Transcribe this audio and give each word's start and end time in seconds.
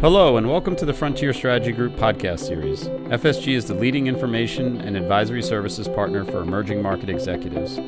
Hello, 0.00 0.38
and 0.38 0.48
welcome 0.48 0.74
to 0.76 0.86
the 0.86 0.94
Frontier 0.94 1.34
Strategy 1.34 1.70
Group 1.72 1.96
podcast 1.96 2.40
series. 2.40 2.88
FSG 3.10 3.54
is 3.54 3.66
the 3.66 3.74
leading 3.74 4.06
information 4.06 4.80
and 4.80 4.96
advisory 4.96 5.42
services 5.42 5.88
partner 5.88 6.24
for 6.24 6.40
emerging 6.40 6.80
market 6.80 7.10
executives. 7.10 7.78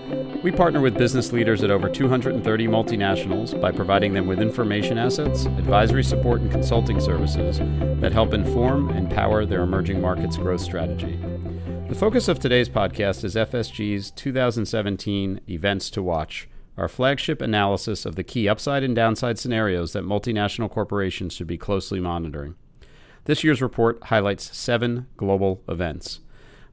We 0.42 0.52
partner 0.52 0.82
with 0.82 0.98
business 0.98 1.32
leaders 1.32 1.62
at 1.62 1.70
over 1.70 1.88
230 1.88 2.66
multinationals 2.66 3.58
by 3.58 3.72
providing 3.72 4.12
them 4.12 4.26
with 4.26 4.42
information 4.42 4.98
assets, 4.98 5.46
advisory 5.46 6.04
support, 6.04 6.42
and 6.42 6.50
consulting 6.50 7.00
services 7.00 7.58
that 8.02 8.12
help 8.12 8.34
inform 8.34 8.90
and 8.90 9.10
power 9.10 9.46
their 9.46 9.62
emerging 9.62 10.02
markets 10.02 10.36
growth 10.36 10.60
strategy. 10.60 11.18
The 11.88 11.94
focus 11.94 12.28
of 12.28 12.38
today's 12.38 12.68
podcast 12.68 13.24
is 13.24 13.34
FSG's 13.34 14.10
2017 14.10 15.40
Events 15.48 15.88
to 15.88 16.02
Watch 16.02 16.48
our 16.76 16.88
flagship 16.88 17.40
analysis 17.40 18.04
of 18.04 18.16
the 18.16 18.24
key 18.24 18.48
upside 18.48 18.82
and 18.82 18.96
downside 18.96 19.38
scenarios 19.38 19.92
that 19.92 20.04
multinational 20.04 20.70
corporations 20.70 21.32
should 21.32 21.46
be 21.46 21.58
closely 21.58 22.00
monitoring. 22.00 22.54
This 23.24 23.44
year's 23.44 23.62
report 23.62 24.02
highlights 24.04 24.56
seven 24.56 25.06
global 25.16 25.62
events. 25.68 26.20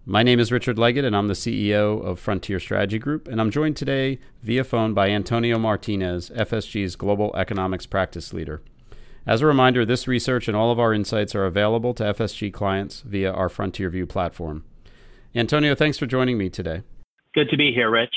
My 0.05 0.23
name 0.23 0.39
is 0.39 0.51
Richard 0.51 0.79
Leggett, 0.79 1.05
and 1.05 1.15
I'm 1.15 1.27
the 1.27 1.35
CEO 1.35 2.03
of 2.03 2.19
Frontier 2.19 2.59
Strategy 2.59 2.97
Group, 2.97 3.27
and 3.27 3.39
I'm 3.39 3.51
joined 3.51 3.77
today 3.77 4.19
via 4.41 4.63
phone 4.63 4.95
by 4.95 5.09
Antonio 5.09 5.59
Martinez, 5.59 6.31
FSG's 6.31 6.95
Global 6.95 7.31
Economics 7.35 7.85
Practice 7.85 8.33
Leader. 8.33 8.63
As 9.27 9.41
a 9.41 9.45
reminder, 9.45 9.85
this 9.85 10.07
research 10.07 10.47
and 10.47 10.57
all 10.57 10.71
of 10.71 10.79
our 10.79 10.93
insights 10.93 11.35
are 11.35 11.45
available 11.45 11.93
to 11.93 12.03
FSG 12.03 12.51
clients 12.51 13.01
via 13.01 13.31
our 13.31 13.47
Frontier 13.47 13.91
View 13.91 14.07
platform. 14.07 14.65
Antonio, 15.35 15.75
thanks 15.75 15.99
for 15.99 16.07
joining 16.07 16.37
me 16.37 16.49
today. 16.49 16.81
Good 17.35 17.49
to 17.51 17.57
be 17.57 17.71
here, 17.71 17.91
Rich. 17.91 18.15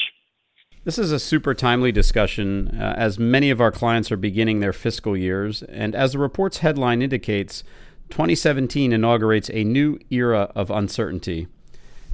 This 0.84 0.98
is 0.98 1.12
a 1.12 1.18
super 1.18 1.54
timely 1.54 1.92
discussion 1.92 2.78
uh, 2.78 2.94
as 2.98 3.18
many 3.18 3.48
of 3.48 3.58
our 3.58 3.72
clients 3.72 4.12
are 4.12 4.18
beginning 4.18 4.60
their 4.60 4.74
fiscal 4.74 5.16
years. 5.16 5.62
And 5.62 5.94
as 5.94 6.12
the 6.12 6.18
report's 6.18 6.58
headline 6.58 7.00
indicates, 7.00 7.64
2017 8.10 8.92
inaugurates 8.92 9.48
a 9.54 9.64
new 9.64 9.98
era 10.10 10.52
of 10.54 10.70
uncertainty. 10.70 11.48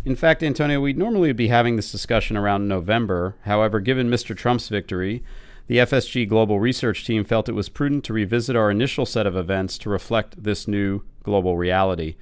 In 0.05 0.15
fact, 0.15 0.45
Antonio, 0.45 0.81
we'd 0.81 0.97
normally 0.97 1.33
be 1.33 1.49
having 1.49 1.75
this 1.75 1.91
discussion 1.91 2.37
around 2.37 2.69
November. 2.69 3.35
However, 3.43 3.81
given 3.81 4.09
Mr. 4.09 4.37
Trump's 4.37 4.69
victory, 4.69 5.25
the 5.67 5.79
FSG 5.79 6.29
Global 6.29 6.61
Research 6.61 7.05
Team 7.05 7.25
felt 7.25 7.49
it 7.49 7.57
was 7.57 7.69
prudent 7.69 8.05
to 8.05 8.13
revisit 8.13 8.55
our 8.55 8.71
initial 8.71 9.05
set 9.05 9.27
of 9.27 9.37
events 9.37 9.79
to 9.79 9.91
reflect 9.91 10.45
this 10.45 10.69
new 10.69 11.03
global 11.25 11.57
reality. 11.57 12.15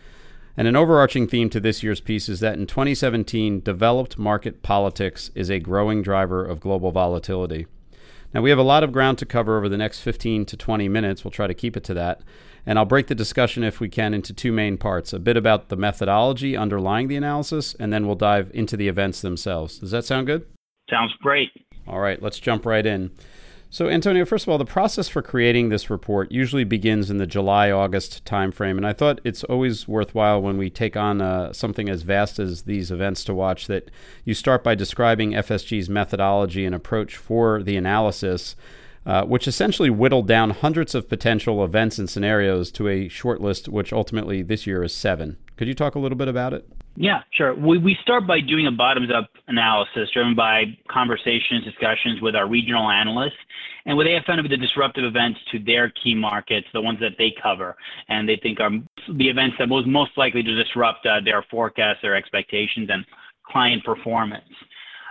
And 0.58 0.66
an 0.66 0.74
overarching 0.74 1.28
theme 1.28 1.50
to 1.50 1.60
this 1.60 1.84
year's 1.84 2.00
piece 2.00 2.28
is 2.28 2.40
that 2.40 2.58
in 2.58 2.66
2017, 2.66 3.60
developed 3.60 4.18
market 4.18 4.60
politics 4.60 5.30
is 5.36 5.50
a 5.50 5.60
growing 5.60 6.02
driver 6.02 6.44
of 6.44 6.58
global 6.58 6.90
volatility. 6.90 7.68
Now, 8.34 8.42
we 8.42 8.50
have 8.50 8.58
a 8.58 8.64
lot 8.64 8.82
of 8.82 8.90
ground 8.90 9.18
to 9.18 9.24
cover 9.24 9.56
over 9.56 9.68
the 9.68 9.76
next 9.76 10.00
15 10.00 10.44
to 10.46 10.56
20 10.56 10.88
minutes. 10.88 11.22
We'll 11.22 11.30
try 11.30 11.46
to 11.46 11.54
keep 11.54 11.76
it 11.76 11.84
to 11.84 11.94
that. 11.94 12.22
And 12.66 12.76
I'll 12.76 12.84
break 12.84 13.06
the 13.06 13.14
discussion, 13.14 13.62
if 13.62 13.78
we 13.78 13.88
can, 13.88 14.12
into 14.12 14.34
two 14.34 14.50
main 14.50 14.78
parts 14.78 15.12
a 15.12 15.20
bit 15.20 15.36
about 15.36 15.68
the 15.68 15.76
methodology 15.76 16.56
underlying 16.56 17.06
the 17.06 17.14
analysis, 17.14 17.76
and 17.78 17.92
then 17.92 18.08
we'll 18.08 18.16
dive 18.16 18.50
into 18.52 18.76
the 18.76 18.88
events 18.88 19.20
themselves. 19.20 19.78
Does 19.78 19.92
that 19.92 20.04
sound 20.04 20.26
good? 20.26 20.44
Sounds 20.90 21.12
great. 21.22 21.50
All 21.86 22.00
right, 22.00 22.20
let's 22.20 22.40
jump 22.40 22.66
right 22.66 22.84
in. 22.84 23.12
So, 23.70 23.90
Antonio, 23.90 24.24
first 24.24 24.46
of 24.46 24.48
all, 24.48 24.56
the 24.56 24.64
process 24.64 25.08
for 25.08 25.20
creating 25.20 25.68
this 25.68 25.90
report 25.90 26.32
usually 26.32 26.64
begins 26.64 27.10
in 27.10 27.18
the 27.18 27.26
July 27.26 27.70
August 27.70 28.24
timeframe. 28.24 28.78
And 28.78 28.86
I 28.86 28.94
thought 28.94 29.20
it's 29.24 29.44
always 29.44 29.86
worthwhile 29.86 30.40
when 30.40 30.56
we 30.56 30.70
take 30.70 30.96
on 30.96 31.20
uh, 31.20 31.52
something 31.52 31.86
as 31.86 32.00
vast 32.00 32.38
as 32.38 32.62
these 32.62 32.90
events 32.90 33.24
to 33.24 33.34
watch 33.34 33.66
that 33.66 33.90
you 34.24 34.32
start 34.32 34.64
by 34.64 34.74
describing 34.74 35.32
FSG's 35.32 35.90
methodology 35.90 36.64
and 36.64 36.74
approach 36.74 37.16
for 37.16 37.62
the 37.62 37.76
analysis. 37.76 38.56
Uh, 39.06 39.24
which 39.24 39.48
essentially 39.48 39.88
whittled 39.88 40.28
down 40.28 40.50
hundreds 40.50 40.94
of 40.94 41.08
potential 41.08 41.64
events 41.64 41.98
and 41.98 42.10
scenarios 42.10 42.70
to 42.70 42.88
a 42.88 43.08
short 43.08 43.40
list, 43.40 43.66
which 43.66 43.90
ultimately 43.90 44.42
this 44.42 44.66
year 44.66 44.82
is 44.82 44.94
seven. 44.94 45.38
Could 45.56 45.66
you 45.66 45.72
talk 45.72 45.94
a 45.94 45.98
little 45.98 46.18
bit 46.18 46.28
about 46.28 46.52
it? 46.52 46.68
Yeah, 47.00 47.20
sure. 47.30 47.54
We, 47.54 47.78
we 47.78 47.96
start 48.02 48.26
by 48.26 48.40
doing 48.40 48.66
a 48.66 48.72
bottoms 48.72 49.08
up 49.14 49.30
analysis 49.46 50.10
driven 50.12 50.34
by 50.34 50.64
conversations, 50.90 51.64
discussions 51.64 52.20
with 52.20 52.34
our 52.34 52.48
regional 52.48 52.90
analysts, 52.90 53.38
and 53.86 53.96
where 53.96 54.04
they 54.04 54.14
have 54.14 54.24
found 54.24 54.40
the 54.44 54.56
disruptive 54.56 55.04
events 55.04 55.38
to 55.52 55.60
their 55.60 55.92
key 56.02 56.16
markets, 56.16 56.66
the 56.74 56.80
ones 56.80 56.98
that 56.98 57.12
they 57.16 57.32
cover, 57.40 57.76
and 58.08 58.28
they 58.28 58.36
think 58.42 58.58
are 58.58 58.70
the 59.14 59.28
events 59.28 59.54
that 59.60 59.68
most, 59.68 59.86
most 59.86 60.10
likely 60.16 60.42
to 60.42 60.54
disrupt 60.56 61.06
uh, 61.06 61.20
their 61.24 61.44
forecasts, 61.48 61.98
their 62.02 62.16
expectations, 62.16 62.88
and 62.90 63.04
client 63.46 63.84
performance. 63.84 64.50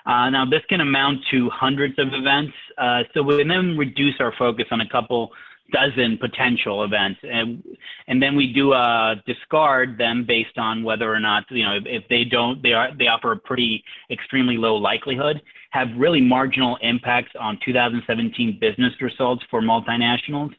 Uh, 0.05 0.29
now, 0.29 0.43
this 0.43 0.63
can 0.67 0.81
amount 0.81 1.19
to 1.31 1.49
hundreds 1.51 1.97
of 1.99 2.09
events, 2.11 2.53
uh, 2.77 3.03
so 3.13 3.23
we 3.23 3.41
then 3.43 3.77
reduce 3.77 4.15
our 4.19 4.33
focus 4.37 4.65
on 4.71 4.81
a 4.81 4.89
couple 4.89 5.31
dozen 5.71 6.17
potential 6.17 6.83
events. 6.83 7.19
And 7.23 7.63
and 8.07 8.21
then 8.21 8.35
we 8.35 8.53
do 8.53 8.73
uh, 8.73 9.15
discard 9.25 9.97
them 9.97 10.25
based 10.25 10.57
on 10.57 10.83
whether 10.83 11.11
or 11.11 11.19
not 11.19 11.45
you 11.49 11.63
know 11.63 11.75
if, 11.75 11.83
if, 11.85 12.03
they 12.09 12.23
don't 12.23 12.61
they 12.63 12.73
are 12.73 12.89
they 12.97 13.07
offer 13.07 13.31
a 13.31 13.37
pretty 13.37 13.83
extremely 14.09 14.57
low 14.57 14.75
likelihood 14.75 15.41
have 15.71 15.87
really 15.97 16.21
marginal 16.21 16.77
impacts 16.81 17.31
on 17.39 17.59
2017 17.65 18.57
business 18.59 18.93
results 19.01 19.43
for 19.49 19.61
multinationals 19.61 20.51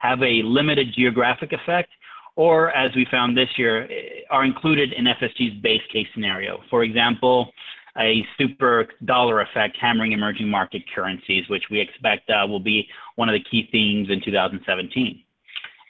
have 0.00 0.20
a 0.22 0.42
limited 0.42 0.88
geographic 0.94 1.52
effect 1.52 1.90
or 2.36 2.70
as 2.72 2.94
we 2.94 3.06
found 3.10 3.36
this 3.36 3.48
year 3.56 3.88
are 4.30 4.44
included 4.44 4.92
in 4.92 5.06
FSG's 5.06 5.60
base 5.62 5.80
case 5.92 6.06
scenario. 6.12 6.60
For 6.70 6.84
example 6.84 7.52
a 7.98 8.24
super 8.38 8.88
dollar 9.04 9.40
effect 9.40 9.76
hammering 9.80 10.12
emerging 10.12 10.48
market 10.48 10.82
currencies, 10.94 11.48
which 11.48 11.64
we 11.70 11.80
expect 11.80 12.28
uh, 12.30 12.46
will 12.46 12.60
be 12.60 12.88
one 13.16 13.28
of 13.28 13.32
the 13.32 13.44
key 13.50 13.68
themes 13.72 14.08
in 14.10 14.20
2017. 14.22 15.22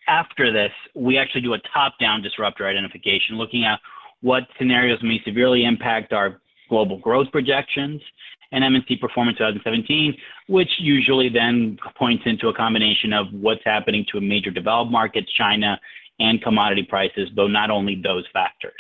After 0.09 0.53
this, 0.53 0.71
we 0.95 1.19
actually 1.19 1.41
do 1.41 1.55
a 1.55 1.59
top 1.73 1.95
down 2.01 2.23
disruptor 2.23 2.67
identification, 2.67 3.37
looking 3.37 3.65
at 3.65 3.81
what 4.21 4.45
scenarios 4.59 5.01
may 5.03 5.21
severely 5.25 5.65
impact 5.65 6.13
our 6.13 6.41
global 6.69 6.99
growth 6.99 7.31
projections 7.33 8.01
and 8.53 8.63
MNC 8.63 9.01
performance 9.01 9.39
2017, 9.39 10.17
which 10.49 10.71
usually 10.79 11.29
then 11.29 11.77
points 11.97 12.23
into 12.27 12.49
a 12.49 12.55
combination 12.55 13.13
of 13.13 13.27
what's 13.33 13.63
happening 13.65 14.05
to 14.13 14.19
a 14.19 14.21
major 14.21 14.51
developed 14.51 14.91
markets, 14.91 15.31
China, 15.33 15.79
and 16.21 16.41
commodity 16.43 16.85
prices, 16.85 17.29
though 17.35 17.49
not 17.49 17.71
only 17.71 18.01
those 18.03 18.25
factors. 18.33 18.73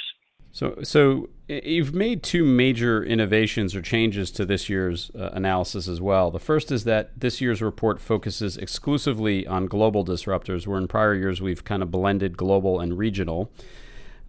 So, 0.56 0.78
so 0.82 1.28
you've 1.48 1.92
made 1.92 2.22
two 2.22 2.42
major 2.42 3.04
innovations 3.04 3.74
or 3.74 3.82
changes 3.82 4.30
to 4.30 4.46
this 4.46 4.70
year's 4.70 5.10
uh, 5.14 5.28
analysis 5.34 5.86
as 5.86 6.00
well. 6.00 6.30
The 6.30 6.38
first 6.38 6.72
is 6.72 6.84
that 6.84 7.10
this 7.14 7.42
year's 7.42 7.60
report 7.60 8.00
focuses 8.00 8.56
exclusively 8.56 9.46
on 9.46 9.66
global 9.66 10.02
disruptors, 10.02 10.66
where 10.66 10.78
in 10.78 10.88
prior 10.88 11.14
years 11.14 11.42
we've 11.42 11.62
kind 11.62 11.82
of 11.82 11.90
blended 11.90 12.38
global 12.38 12.80
and 12.80 12.96
regional. 12.96 13.52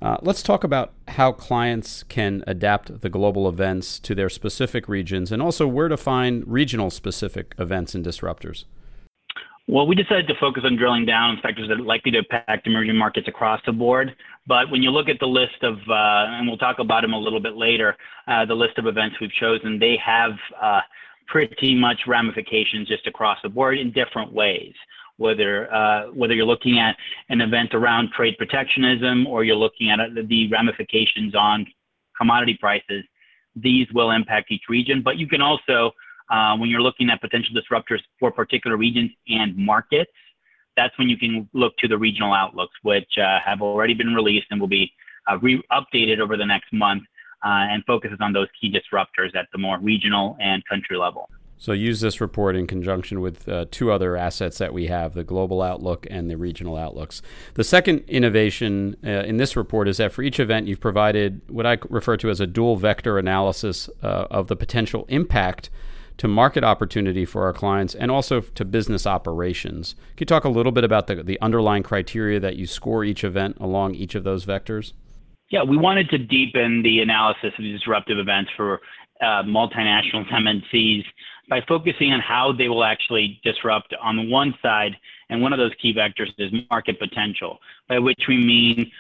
Uh, 0.02 0.18
let's 0.22 0.44
talk 0.44 0.66
about 0.66 0.92
how 1.08 1.32
clients 1.32 2.04
can 2.04 2.44
adapt 2.46 3.00
the 3.00 3.10
global 3.10 3.48
events 3.48 3.98
to 4.00 4.14
their 4.14 4.28
specific 4.28 4.90
regions 4.90 5.32
and 5.32 5.42
also 5.42 5.66
where 5.66 5.88
to 5.88 5.96
find 5.96 6.46
regional 6.46 6.90
specific 6.90 7.56
events 7.58 7.96
and 7.96 8.04
disruptors. 8.04 8.66
Well, 9.70 9.86
we 9.86 9.96
decided 9.96 10.28
to 10.30 10.36
focus 10.40 10.64
on 10.66 10.78
drilling 10.78 11.06
down 11.06 11.32
on 11.32 11.42
factors 11.42 11.68
that 11.68 11.78
are 11.78 11.84
likely 11.84 12.12
to 12.12 12.20
impact 12.20 12.66
emerging 12.68 12.96
markets 12.96 13.28
across 13.28 13.60
the 13.66 13.74
board. 13.74 14.16
But 14.48 14.72
when 14.72 14.82
you 14.82 14.92
look 14.92 15.10
at 15.10 15.20
the 15.20 15.28
list 15.28 15.62
of, 15.62 15.76
uh, 15.90 16.38
and 16.38 16.48
we'll 16.48 16.58
talk 16.58 16.80
about 16.80 17.02
them 17.02 17.12
a 17.12 17.20
little 17.20 17.42
bit 17.42 17.58
later, 17.58 17.98
uh, 18.30 18.46
the 18.46 18.54
list 18.54 18.78
of 18.78 18.88
events 18.88 19.18
we've 19.20 19.32
chosen, 19.34 19.78
they 19.78 19.98
have 19.98 20.32
uh, 20.62 20.80
pretty 21.28 21.76
much 21.76 22.00
ramifications 22.08 22.88
just 22.88 23.08
across 23.08 23.40
the 23.44 23.50
board 23.50 23.78
in 23.78 23.92
different 23.92 24.32
ways. 24.32 24.74
Whether 25.18 25.74
uh, 25.74 26.12
whether 26.14 26.34
you're 26.34 26.46
looking 26.46 26.80
at 26.80 26.96
an 27.28 27.42
event 27.42 27.74
around 27.74 28.12
trade 28.16 28.38
protectionism 28.38 29.28
or 29.28 29.44
you're 29.44 29.56
looking 29.58 29.90
at 29.90 30.00
the 30.30 30.50
ramifications 30.50 31.36
on 31.36 31.66
commodity 32.18 32.58
prices, 32.58 33.04
these 33.56 33.88
will 33.94 34.12
impact 34.12 34.50
each 34.50 34.70
region. 34.70 35.02
But 35.04 35.18
you 35.18 35.28
can 35.28 35.42
also 35.42 35.88
uh, 35.88 35.90
when 36.30 36.70
you're 36.70 36.82
looking 36.82 37.10
at 37.10 37.22
potential 37.22 37.56
disruptors 37.56 38.00
for 38.20 38.32
particular 38.32 38.78
regions 38.78 39.12
and 39.28 39.56
markets, 39.58 40.12
that's 40.78 40.98
when 40.98 41.10
you 41.10 41.18
can 41.18 41.50
look 41.54 41.76
to 41.78 41.88
the 41.88 41.98
regional 41.98 42.34
outlooks, 42.34 42.76
which 42.84 43.18
uh, 43.18 43.40
have 43.44 43.62
already 43.62 43.94
been 43.94 44.14
released 44.14 44.48
and 44.52 44.62
will 44.62 44.68
be 44.68 44.94
uh, 45.30 45.38
re- 45.40 45.62
updated 45.72 46.20
over 46.20 46.38
the 46.38 46.46
next 46.46 46.72
month 46.72 47.04
uh, 47.44 47.68
and 47.72 47.84
focuses 47.86 48.20
on 48.22 48.32
those 48.32 48.48
key 48.60 48.72
disruptors 48.72 49.36
at 49.36 49.48
the 49.52 49.58
more 49.58 49.80
regional 49.80 50.38
and 50.40 50.64
country 50.66 50.96
level. 50.96 51.30
So 51.60 51.72
use 51.72 52.02
this 52.02 52.22
report 52.22 52.56
in 52.56 52.68
conjunction 52.68 53.20
with 53.20 53.50
uh, 53.50 53.66
two 53.72 53.92
other 53.92 54.16
assets 54.16 54.60
that 54.60 54.76
we 54.76 54.86
have, 54.88 55.16
the 55.16 55.24
global 55.24 55.64
outlook 55.64 56.06
and 56.08 56.30
the 56.30 56.38
regional 56.38 56.78
outlooks. 56.78 57.24
The 57.56 57.64
second 57.64 58.04
innovation 58.08 58.96
uh, 59.04 59.10
in 59.10 59.38
this 59.38 59.56
report 59.56 59.88
is 59.88 59.98
that 59.98 60.12
for 60.12 60.22
each 60.22 60.40
event 60.40 60.68
you've 60.68 60.80
provided 60.80 61.42
what 61.48 61.66
I 61.66 61.80
refer 61.90 62.16
to 62.18 62.30
as 62.30 62.40
a 62.40 62.46
dual 62.46 62.76
vector 62.76 63.18
analysis 63.18 63.90
uh, 64.04 64.28
of 64.30 64.48
the 64.48 64.56
potential 64.56 65.06
impact 65.10 65.72
to 66.18 66.28
market 66.28 66.64
opportunity 66.64 67.26
for 67.26 67.46
our 67.46 67.54
clients 67.54 67.94
and 67.96 68.10
also 68.12 68.42
to 68.42 68.66
business 68.66 69.06
operations. 69.06 69.94
Can 70.16 70.22
you 70.22 70.26
talk 70.26 70.44
a 70.44 70.50
little 70.50 70.72
bit 70.72 70.84
about 70.84 71.08
the, 71.08 71.24
the 71.24 71.40
underlying 71.42 71.84
criteria 71.84 72.40
that 72.40 72.56
you 72.56 72.66
score 72.66 73.04
each 73.04 73.24
event 73.24 73.58
along 73.60 73.96
each 73.96 74.16
of 74.16 74.24
those 74.24 74.46
vectors? 74.46 74.94
Yeah, 75.50 75.64
we 75.64 75.78
wanted 75.78 76.10
to 76.10 76.18
deepen 76.18 76.82
the 76.84 77.00
analysis 77.00 77.54
of 77.58 77.64
disruptive 77.64 78.18
events 78.18 78.52
for 78.58 78.82
uh, 79.22 79.44
multinational 79.44 80.28
MNCs 80.30 81.04
by 81.50 81.62
focusing 81.68 82.12
on 82.12 82.20
how 82.20 82.52
they 82.52 82.68
will 82.68 82.84
actually 82.84 83.40
disrupt 83.44 83.96
on 84.02 84.18
the 84.18 84.28
one 84.28 84.54
side, 84.62 84.92
and 85.30 85.42
one 85.42 85.54
of 85.54 85.60
those 85.60 85.72
key 85.82 85.94
vectors 85.94 86.28
is 86.38 86.52
market 86.70 87.00
potential, 87.00 87.60
by 87.88 88.00
which 88.00 88.20
we 88.28 88.38
mean 88.38 88.92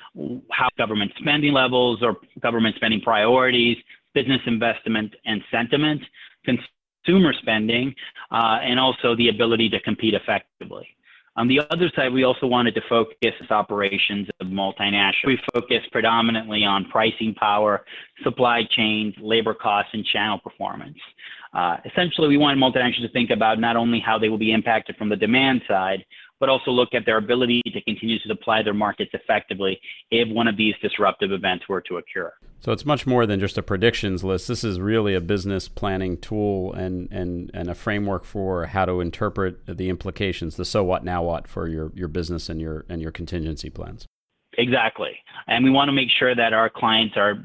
how 0.51 0.69
government 0.77 1.11
spending 1.19 1.53
levels 1.53 1.99
or 2.01 2.15
government 2.41 2.75
spending 2.77 3.01
priorities, 3.01 3.77
business 4.13 4.41
investment 4.45 5.13
and 5.25 5.41
sentiment, 5.51 6.01
consumer 7.07 7.33
spending, 7.41 7.93
uh, 8.31 8.59
and 8.61 8.79
also 8.79 9.15
the 9.15 9.29
ability 9.29 9.69
to 9.69 9.79
compete 9.81 10.13
effectively. 10.13 10.87
On 11.35 11.47
the 11.47 11.59
other 11.69 11.91
side, 11.95 12.11
we 12.11 12.23
also 12.23 12.47
wanted 12.47 12.73
to 12.73 12.81
focus 12.89 13.33
operations 13.51 14.27
of 14.39 14.47
multinational. 14.47 15.27
We 15.27 15.39
focused 15.53 15.91
predominantly 15.91 16.63
on 16.65 16.85
pricing 16.85 17.35
power, 17.35 17.85
supply 18.23 18.63
chains, 18.71 19.13
labor 19.21 19.53
costs, 19.53 19.91
and 19.93 20.03
channel 20.03 20.39
performance. 20.39 20.97
Uh, 21.53 21.77
essentially, 21.85 22.27
we 22.27 22.37
wanted 22.37 22.59
multinationals 22.59 23.03
to 23.03 23.09
think 23.09 23.29
about 23.29 23.59
not 23.59 23.75
only 23.75 23.99
how 23.99 24.17
they 24.17 24.29
will 24.29 24.39
be 24.39 24.51
impacted 24.51 24.95
from 24.97 25.09
the 25.09 25.15
demand 25.15 25.61
side, 25.67 26.03
but 26.39 26.49
also 26.49 26.71
look 26.71 26.89
at 26.93 27.05
their 27.05 27.17
ability 27.17 27.61
to 27.65 27.81
continue 27.81 28.19
to 28.19 28.27
supply 28.27 28.61
their 28.61 28.73
markets 28.73 29.11
effectively 29.13 29.79
if 30.11 30.27
one 30.29 30.47
of 30.47 30.57
these 30.57 30.75
disruptive 30.81 31.31
events 31.31 31.67
were 31.67 31.81
to 31.81 31.97
occur. 31.97 32.33
So 32.59 32.71
it's 32.71 32.85
much 32.85 33.05
more 33.05 33.25
than 33.25 33.39
just 33.39 33.57
a 33.57 33.63
predictions 33.63 34.23
list. 34.23 34.47
This 34.47 34.63
is 34.63 34.79
really 34.79 35.13
a 35.13 35.21
business 35.21 35.67
planning 35.67 36.17
tool 36.17 36.73
and, 36.73 37.11
and, 37.11 37.51
and 37.53 37.69
a 37.69 37.75
framework 37.75 38.25
for 38.25 38.67
how 38.67 38.85
to 38.85 39.01
interpret 39.01 39.59
the 39.67 39.89
implications, 39.89 40.55
the 40.55 40.65
so 40.65 40.83
what 40.83 41.03
now 41.03 41.23
what 41.23 41.47
for 41.47 41.67
your, 41.67 41.91
your 41.95 42.07
business 42.07 42.49
and 42.49 42.59
your 42.59 42.85
and 42.89 43.01
your 43.01 43.11
contingency 43.11 43.69
plans. 43.69 44.05
Exactly. 44.57 45.11
And 45.47 45.63
we 45.63 45.69
want 45.69 45.89
to 45.89 45.93
make 45.93 46.09
sure 46.09 46.35
that 46.35 46.53
our 46.53 46.69
clients 46.69 47.15
are 47.15 47.35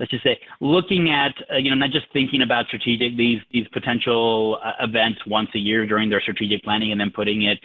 let's 0.00 0.10
just 0.10 0.24
say 0.24 0.38
looking 0.60 1.10
at 1.10 1.32
uh, 1.52 1.56
you 1.56 1.70
know 1.70 1.76
not 1.76 1.90
just 1.90 2.06
thinking 2.12 2.42
about 2.42 2.66
strategic 2.66 3.16
these 3.16 3.40
these 3.52 3.66
potential 3.72 4.58
uh, 4.64 4.72
events 4.80 5.20
once 5.26 5.48
a 5.54 5.58
year 5.58 5.86
during 5.86 6.10
their 6.10 6.20
strategic 6.20 6.62
planning 6.64 6.90
and 6.92 7.00
then 7.00 7.10
putting 7.14 7.42
it 7.42 7.58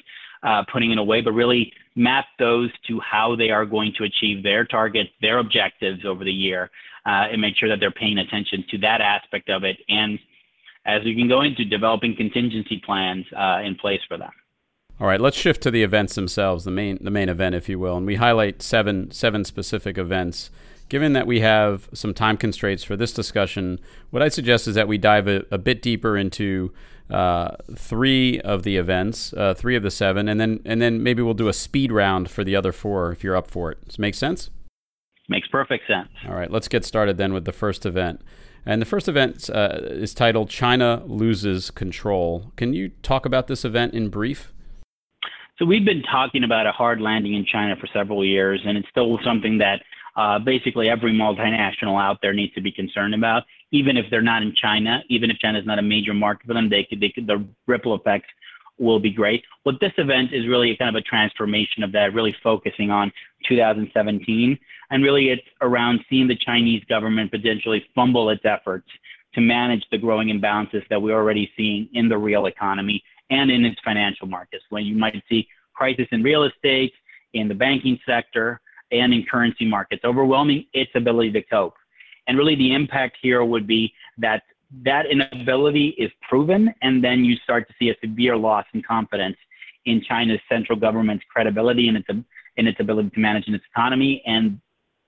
uh, 0.43 0.63
putting 0.71 0.91
it 0.91 0.97
away, 0.97 1.21
but 1.21 1.31
really 1.31 1.71
map 1.95 2.25
those 2.37 2.69
to 2.87 2.99
how 2.99 3.35
they 3.35 3.49
are 3.49 3.65
going 3.65 3.93
to 3.97 4.03
achieve 4.03 4.43
their 4.43 4.65
targets, 4.65 5.09
their 5.21 5.39
objectives 5.39 6.05
over 6.05 6.23
the 6.23 6.31
year, 6.31 6.69
uh, 7.05 7.27
and 7.31 7.41
make 7.41 7.55
sure 7.55 7.69
that 7.69 7.79
they're 7.79 7.91
paying 7.91 8.19
attention 8.19 8.63
to 8.69 8.77
that 8.77 9.01
aspect 9.01 9.49
of 9.49 9.63
it. 9.63 9.77
And 9.89 10.19
as 10.85 11.03
we 11.03 11.15
can 11.15 11.27
go 11.27 11.41
into 11.41 11.65
developing 11.65 12.15
contingency 12.15 12.81
plans 12.85 13.25
uh, 13.37 13.61
in 13.63 13.75
place 13.75 14.01
for 14.07 14.17
them. 14.17 14.31
All 14.99 15.05
right, 15.05 15.21
let's 15.21 15.37
shift 15.37 15.61
to 15.63 15.71
the 15.71 15.83
events 15.83 16.15
themselves, 16.15 16.63
the 16.63 16.71
main 16.71 16.97
the 17.01 17.11
main 17.11 17.29
event, 17.29 17.53
if 17.53 17.69
you 17.69 17.77
will, 17.77 17.97
and 17.97 18.05
we 18.05 18.15
highlight 18.15 18.63
seven 18.63 19.11
seven 19.11 19.43
specific 19.45 19.97
events. 19.97 20.49
Given 20.89 21.13
that 21.13 21.27
we 21.27 21.41
have 21.41 21.89
some 21.93 22.13
time 22.13 22.37
constraints 22.37 22.83
for 22.83 22.95
this 22.95 23.11
discussion, 23.11 23.79
what 24.09 24.23
I 24.23 24.29
suggest 24.29 24.67
is 24.67 24.75
that 24.75 24.87
we 24.87 24.97
dive 24.97 25.27
a, 25.27 25.43
a 25.51 25.57
bit 25.57 25.81
deeper 25.81 26.17
into 26.17 26.73
uh, 27.09 27.55
three 27.75 28.39
of 28.41 28.63
the 28.63 28.77
events, 28.77 29.33
uh, 29.33 29.53
three 29.53 29.75
of 29.75 29.83
the 29.83 29.91
seven, 29.91 30.27
and 30.27 30.39
then 30.39 30.59
and 30.65 30.81
then 30.81 31.01
maybe 31.01 31.21
we'll 31.21 31.33
do 31.33 31.47
a 31.47 31.53
speed 31.53 31.91
round 31.91 32.29
for 32.29 32.43
the 32.43 32.55
other 32.55 32.71
four 32.71 33.11
if 33.11 33.23
you're 33.23 33.35
up 33.35 33.49
for 33.49 33.71
it. 33.71 33.85
Does 33.85 33.95
it 33.95 33.99
make 33.99 34.15
sense? 34.15 34.49
Makes 35.29 35.47
perfect 35.49 35.85
sense. 35.87 36.09
All 36.27 36.35
right, 36.35 36.51
let's 36.51 36.67
get 36.67 36.85
started 36.85 37.17
then 37.17 37.33
with 37.33 37.45
the 37.45 37.51
first 37.51 37.85
event. 37.85 38.21
And 38.65 38.81
the 38.81 38.85
first 38.85 39.07
event 39.07 39.49
uh, 39.49 39.79
is 39.81 40.13
titled 40.13 40.49
China 40.49 41.01
Loses 41.05 41.71
Control. 41.71 42.51
Can 42.57 42.73
you 42.73 42.89
talk 43.01 43.25
about 43.25 43.47
this 43.47 43.63
event 43.63 43.93
in 43.93 44.09
brief? 44.09 44.51
So, 45.57 45.65
we've 45.65 45.85
been 45.85 46.03
talking 46.03 46.43
about 46.43 46.67
a 46.67 46.71
hard 46.71 47.01
landing 47.01 47.33
in 47.33 47.45
China 47.45 47.75
for 47.77 47.87
several 47.93 48.23
years, 48.23 48.61
and 48.65 48.77
it's 48.77 48.87
still 48.89 49.19
something 49.23 49.57
that 49.59 49.81
uh, 50.17 50.39
basically 50.39 50.89
every 50.89 51.13
multinational 51.13 52.01
out 52.01 52.19
there 52.21 52.33
needs 52.33 52.53
to 52.55 52.61
be 52.61 52.71
concerned 52.71 53.15
about, 53.15 53.43
even 53.71 53.97
if 53.97 54.05
they're 54.09 54.21
not 54.21 54.41
in 54.41 54.53
China, 54.55 55.03
even 55.09 55.29
if 55.29 55.37
China 55.39 55.59
is 55.59 55.65
not 55.65 55.79
a 55.79 55.81
major 55.83 56.13
market 56.13 56.47
for 56.47 56.53
them, 56.53 56.69
they 56.69 56.83
could, 56.83 56.99
they 56.99 57.09
could, 57.09 57.27
the 57.27 57.45
ripple 57.67 57.95
effects 57.95 58.27
will 58.79 58.99
be 58.99 59.11
great. 59.11 59.43
What 59.63 59.75
this 59.81 59.93
event 59.97 60.33
is 60.33 60.47
really 60.47 60.75
kind 60.77 60.95
of 60.95 60.99
a 60.99 61.03
transformation 61.03 61.83
of 61.83 61.91
that, 61.93 62.13
really 62.13 62.35
focusing 62.43 62.91
on 62.91 63.11
2017. 63.47 64.57
And 64.89 65.03
really 65.03 65.29
it's 65.29 65.41
around 65.61 65.99
seeing 66.09 66.27
the 66.27 66.35
Chinese 66.35 66.83
government 66.85 67.31
potentially 67.31 67.85
fumble 67.95 68.29
its 68.29 68.45
efforts 68.45 68.87
to 69.33 69.41
manage 69.41 69.85
the 69.91 69.97
growing 69.97 70.29
imbalances 70.29 70.87
that 70.89 71.01
we're 71.01 71.17
already 71.17 71.51
seeing 71.57 71.89
in 71.93 72.07
the 72.07 72.17
real 72.17 72.45
economy 72.45 73.03
and 73.29 73.51
in 73.51 73.65
its 73.65 73.79
financial 73.83 74.27
markets, 74.27 74.63
when 74.69 74.85
you 74.85 74.95
might 74.95 75.21
see 75.27 75.47
crisis 75.73 76.07
in 76.11 76.23
real 76.23 76.43
estate, 76.43 76.93
in 77.33 77.47
the 77.47 77.53
banking 77.53 77.99
sector, 78.05 78.61
and 78.91 79.13
in 79.13 79.25
currency 79.29 79.65
markets, 79.65 80.03
overwhelming 80.05 80.65
its 80.73 80.91
ability 80.95 81.31
to 81.31 81.41
cope. 81.43 81.73
And 82.27 82.37
really, 82.37 82.55
the 82.55 82.73
impact 82.73 83.17
here 83.21 83.43
would 83.43 83.67
be 83.67 83.93
that 84.17 84.43
that 84.83 85.05
inability 85.05 85.95
is 85.97 86.11
proven, 86.27 86.73
and 86.81 87.03
then 87.03 87.23
you 87.23 87.35
start 87.37 87.67
to 87.67 87.73
see 87.79 87.89
a 87.89 87.95
severe 88.03 88.35
loss 88.35 88.65
in 88.73 88.81
confidence 88.83 89.37
in 89.85 90.01
China's 90.07 90.39
central 90.49 90.77
government's 90.77 91.23
credibility 91.31 91.87
and 91.87 91.97
its 91.97 92.07
in 92.09 92.67
its 92.67 92.79
ability 92.79 93.09
to 93.11 93.19
manage 93.19 93.47
its 93.47 93.63
economy. 93.71 94.21
And 94.25 94.59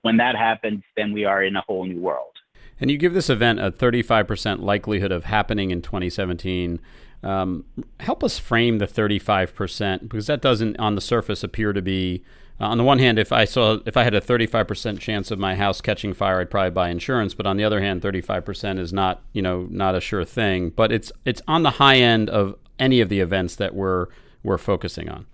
when 0.02 0.16
that 0.16 0.36
happens, 0.36 0.82
then 0.96 1.12
we 1.12 1.24
are 1.24 1.42
in 1.42 1.56
a 1.56 1.60
whole 1.62 1.84
new 1.84 2.00
world. 2.00 2.32
And 2.80 2.90
you 2.90 2.96
give 2.96 3.12
this 3.12 3.28
event 3.28 3.60
a 3.60 3.70
35% 3.70 4.60
likelihood 4.60 5.12
of 5.12 5.24
happening 5.24 5.70
in 5.70 5.82
2017. 5.82 6.80
Um, 7.22 7.66
help 7.98 8.24
us 8.24 8.38
frame 8.38 8.78
the 8.78 8.86
35% 8.86 10.02
because 10.02 10.26
that 10.28 10.40
doesn't, 10.40 10.78
on 10.78 10.94
the 10.94 11.02
surface, 11.02 11.44
appear 11.44 11.74
to 11.74 11.82
be 11.82 12.24
uh, 12.60 12.66
on 12.66 12.78
the 12.78 12.84
one 12.84 12.98
hand, 12.98 13.18
if 13.18 13.32
I 13.32 13.44
saw 13.44 13.78
if 13.86 13.96
I 13.96 14.04
had 14.04 14.14
a 14.14 14.20
35% 14.20 14.98
chance 15.00 15.30
of 15.30 15.38
my 15.38 15.54
house 15.54 15.80
catching 15.80 16.12
fire, 16.12 16.40
I'd 16.40 16.50
probably 16.50 16.70
buy 16.70 16.90
insurance. 16.90 17.34
But 17.34 17.46
on 17.46 17.56
the 17.56 17.64
other 17.64 17.80
hand, 17.80 18.02
35% 18.02 18.78
is 18.78 18.92
not 18.92 19.22
you 19.32 19.42
know 19.42 19.66
not 19.70 19.94
a 19.94 20.00
sure 20.00 20.24
thing. 20.24 20.70
But 20.70 20.92
it's 20.92 21.10
it's 21.24 21.40
on 21.48 21.62
the 21.62 21.70
high 21.70 21.96
end 21.96 22.28
of 22.28 22.56
any 22.78 23.00
of 23.00 23.08
the 23.08 23.20
events 23.20 23.56
that 23.56 23.74
we're 23.74 24.06
we're 24.42 24.58
focusing 24.58 25.08
on. 25.08 25.26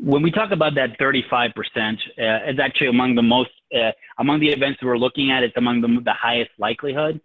When 0.00 0.22
we 0.22 0.30
talk 0.30 0.52
about 0.52 0.74
that 0.76 0.96
35%, 1.00 1.50
uh, 1.56 1.98
it's 2.16 2.60
actually 2.60 2.86
among 2.88 3.14
the 3.14 3.22
most 3.22 3.50
uh, 3.74 3.92
among 4.18 4.40
the 4.40 4.48
events 4.48 4.80
we're 4.82 4.98
looking 4.98 5.30
at. 5.30 5.42
It's 5.42 5.56
among 5.56 5.80
the, 5.80 6.00
the 6.04 6.14
highest 6.14 6.50
likelihood. 6.58 7.20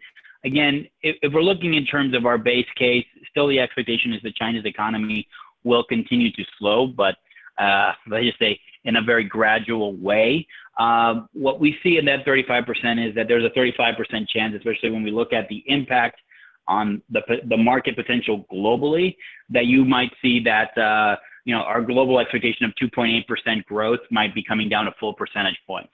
Again, 0.46 0.88
if, 1.02 1.16
if 1.22 1.34
we're 1.34 1.42
looking 1.42 1.76
in 1.76 1.86
terms 1.86 2.14
of 2.16 2.26
our 2.26 2.38
base 2.38 2.68
case, 2.76 3.06
still 3.30 3.48
the 3.48 3.60
expectation 3.60 4.12
is 4.12 4.22
that 4.24 4.36
China's 4.36 4.66
economy 4.66 5.28
will 5.64 5.86
continue 5.86 6.32
to 6.34 6.44
slow, 6.60 6.86
but 6.86 7.16
uh, 7.58 7.94
let's 8.08 8.26
just 8.26 8.40
say 8.40 8.60
in 8.86 8.98
a 8.98 9.02
very 9.02 9.24
gradual 9.24 9.96
way. 9.96 10.46
Uh, 10.80 11.22
what 11.34 11.60
we 11.60 11.78
see 11.84 11.98
in 11.98 12.06
that 12.06 12.26
35% 12.26 13.08
is 13.08 13.16
that 13.16 13.28
there's 13.28 13.46
a 13.46 13.50
35% 13.58 14.28
chance, 14.28 14.54
especially 14.56 14.90
when 14.90 15.04
we 15.04 15.12
look 15.12 15.34
at 15.34 15.48
the 15.50 15.64
impact 15.68 16.20
on 16.68 17.02
the, 17.10 17.22
the 17.50 17.58
market 17.58 17.96
potential 17.96 18.46
globally, 18.52 19.16
that 19.50 19.66
you 19.66 19.86
might 19.86 20.12
see 20.22 20.40
that 20.40 20.78
uh, 20.78 21.16
you 21.46 21.54
know 21.54 21.62
our 21.62 21.82
global 21.82 22.20
expectation 22.20 22.66
of 22.66 22.72
2.8% 22.82 23.66
growth 23.66 24.00
might 24.10 24.34
be 24.34 24.44
coming 24.44 24.70
down 24.70 24.88
a 24.88 24.92
full 25.00 25.14
percentage 25.14 25.60
point. 25.68 25.90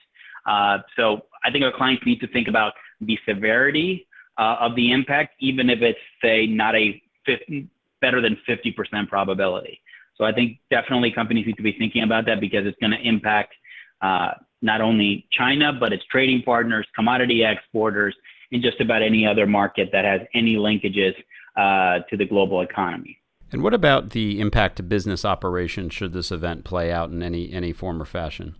Uh, 0.46 0.78
so 0.96 1.22
I 1.44 1.50
think 1.50 1.64
our 1.64 1.72
clients 1.72 2.04
need 2.06 2.20
to 2.20 2.28
think 2.28 2.48
about 2.48 2.72
the 3.00 3.18
severity 3.28 4.06
uh, 4.38 4.56
of 4.60 4.74
the 4.76 4.92
impact, 4.92 5.34
even 5.40 5.68
if 5.68 5.82
it's 5.82 5.98
say 6.22 6.46
not 6.46 6.74
a 6.74 7.02
50, 7.26 7.68
better 8.00 8.20
than 8.20 8.36
50% 8.48 9.08
probability. 9.08 9.80
So 10.20 10.26
I 10.26 10.32
think 10.32 10.58
definitely 10.70 11.10
companies 11.10 11.46
need 11.46 11.56
to 11.56 11.62
be 11.62 11.72
thinking 11.72 12.02
about 12.02 12.26
that 12.26 12.40
because 12.40 12.66
it's 12.66 12.76
going 12.78 12.90
to 12.90 13.00
impact 13.00 13.54
uh, 14.02 14.32
not 14.60 14.82
only 14.82 15.26
China, 15.32 15.72
but 15.72 15.94
its 15.94 16.04
trading 16.10 16.42
partners, 16.42 16.86
commodity 16.94 17.42
exporters, 17.42 18.14
and 18.52 18.62
just 18.62 18.82
about 18.82 19.02
any 19.02 19.26
other 19.26 19.46
market 19.46 19.88
that 19.92 20.04
has 20.04 20.20
any 20.34 20.56
linkages 20.56 21.14
uh, 21.56 22.04
to 22.10 22.18
the 22.18 22.26
global 22.26 22.60
economy. 22.60 23.16
And 23.50 23.62
what 23.62 23.72
about 23.72 24.10
the 24.10 24.40
impact 24.40 24.76
to 24.76 24.82
business 24.82 25.24
operations 25.24 25.94
should 25.94 26.12
this 26.12 26.30
event 26.30 26.64
play 26.64 26.92
out 26.92 27.10
in 27.10 27.22
any 27.22 27.50
any 27.50 27.72
form 27.72 28.00
or 28.00 28.04
fashion? 28.04 28.56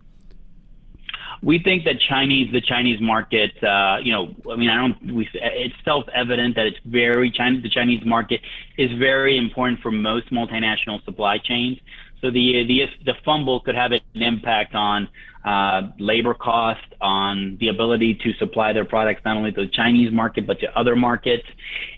We 1.42 1.58
think 1.58 1.84
that 1.84 1.96
Chinese, 2.00 2.52
the 2.52 2.60
Chinese 2.60 3.00
market, 3.00 3.52
uh, 3.62 3.96
you 4.02 4.12
know, 4.12 4.34
I 4.52 4.56
mean, 4.56 4.68
I 4.68 4.76
don't, 4.76 5.14
we, 5.14 5.28
it's 5.34 5.74
self-evident 5.84 6.54
that 6.56 6.66
it's 6.66 6.78
very 6.84 7.30
China, 7.30 7.60
the 7.60 7.70
Chinese 7.70 8.04
market 8.04 8.40
is 8.76 8.90
very 8.98 9.38
important 9.38 9.80
for 9.80 9.90
most 9.90 10.30
multinational 10.30 11.02
supply 11.04 11.38
chains. 11.38 11.78
So 12.20 12.30
the 12.30 12.64
the 12.68 12.84
the 13.06 13.14
fumble 13.24 13.60
could 13.60 13.74
have 13.74 13.92
an 13.92 14.00
impact 14.14 14.74
on 14.74 15.08
uh, 15.44 15.88
labor 15.98 16.34
cost, 16.34 16.84
on 17.00 17.56
the 17.60 17.68
ability 17.68 18.18
to 18.22 18.34
supply 18.34 18.74
their 18.74 18.84
products 18.84 19.22
not 19.24 19.38
only 19.38 19.52
to 19.52 19.62
the 19.62 19.70
Chinese 19.72 20.12
market 20.12 20.46
but 20.46 20.60
to 20.60 20.78
other 20.78 20.94
markets, 20.94 21.46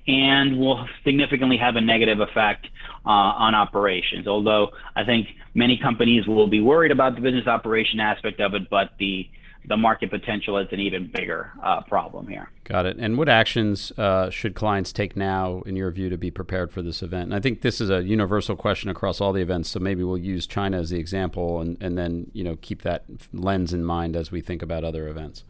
and 0.07 0.57
will 0.57 0.87
significantly 1.05 1.57
have 1.57 1.75
a 1.75 1.81
negative 1.81 2.21
effect 2.21 2.69
uh, 3.05 3.11
on 3.11 3.55
operations. 3.55 4.27
Although 4.27 4.71
I 4.97 5.05
think 5.05 5.29
many 5.55 5.79
companies 5.79 6.27
will 6.27 6.47
be 6.47 6.61
worried 6.61 6.93
about 6.93 7.15
the 7.15 7.21
business 7.21 7.47
operation 7.47 8.01
aspect 8.01 8.41
of 8.41 8.55
it, 8.55 8.69
but 8.71 8.91
the 8.99 9.29
the 9.69 9.77
market 9.77 10.11
potential 10.11 10.59
is 10.59 10.67
an 10.73 10.81
even 10.81 11.09
bigger 11.15 11.53
uh, 11.63 11.81
problem 11.83 12.27
here. 12.27 12.51
Got 12.65 12.87
it. 12.87 12.97
And 12.99 13.17
what 13.17 13.29
actions 13.29 13.93
uh, 13.97 14.29
should 14.29 14.55
clients 14.55 14.93
take 14.93 15.17
now, 15.17 15.63
in 15.67 15.77
your 15.77 15.91
view, 15.93 16.09
to 16.09 16.19
be 16.19 16.33
prepared 16.33 16.73
for 16.73 16.83
this 16.83 17.01
event? 17.01 17.27
And 17.27 17.35
I 17.35 17.41
think 17.41 17.61
this 17.61 17.81
is 17.81 17.89
a 17.89 18.03
universal 18.03 18.57
question 18.57 18.91
across 18.91 19.21
all 19.21 19.33
the 19.33 19.41
events. 19.41 19.71
So 19.71 19.79
maybe 19.79 20.03
we'll 20.03 20.19
use 20.19 20.49
China 20.49 20.81
as 20.81 20.91
the 20.91 20.99
example, 20.99 21.61
and, 21.61 21.77
and 21.81 21.97
then 21.97 22.31
you 22.33 22.43
know 22.43 22.57
keep 22.61 22.83
that 22.83 23.05
lens 23.33 23.73
in 23.73 23.85
mind 23.85 24.17
as 24.17 24.33
we 24.33 24.41
think 24.41 24.63
about 24.63 24.85
other 24.85 25.07
events. 25.07 25.45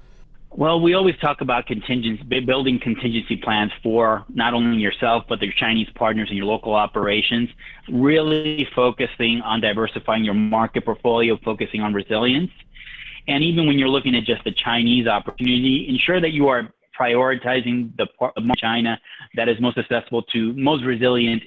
Well, 0.54 0.82
we 0.82 0.92
always 0.92 1.16
talk 1.18 1.40
about 1.40 1.66
contingency, 1.66 2.22
building 2.40 2.78
contingency 2.78 3.36
plans 3.36 3.72
for 3.82 4.26
not 4.28 4.52
only 4.52 4.82
yourself, 4.82 5.24
but 5.26 5.40
your 5.40 5.54
Chinese 5.56 5.88
partners 5.94 6.28
and 6.28 6.36
your 6.36 6.44
local 6.44 6.74
operations, 6.74 7.48
really 7.88 8.68
focusing 8.74 9.40
on 9.40 9.62
diversifying 9.62 10.24
your 10.24 10.34
market 10.34 10.84
portfolio, 10.84 11.38
focusing 11.42 11.80
on 11.80 11.94
resilience. 11.94 12.50
And 13.28 13.42
even 13.42 13.66
when 13.66 13.78
you're 13.78 13.88
looking 13.88 14.14
at 14.14 14.24
just 14.24 14.44
the 14.44 14.52
Chinese 14.52 15.06
opportunity, 15.06 15.86
ensure 15.88 16.20
that 16.20 16.32
you 16.32 16.48
are 16.48 16.68
prioritizing 17.00 17.96
the 17.96 18.06
part 18.18 18.34
of 18.36 18.44
China 18.58 19.00
that 19.36 19.48
is 19.48 19.58
most 19.58 19.78
accessible 19.78 20.22
to, 20.34 20.52
most 20.52 20.84
resilient 20.84 21.42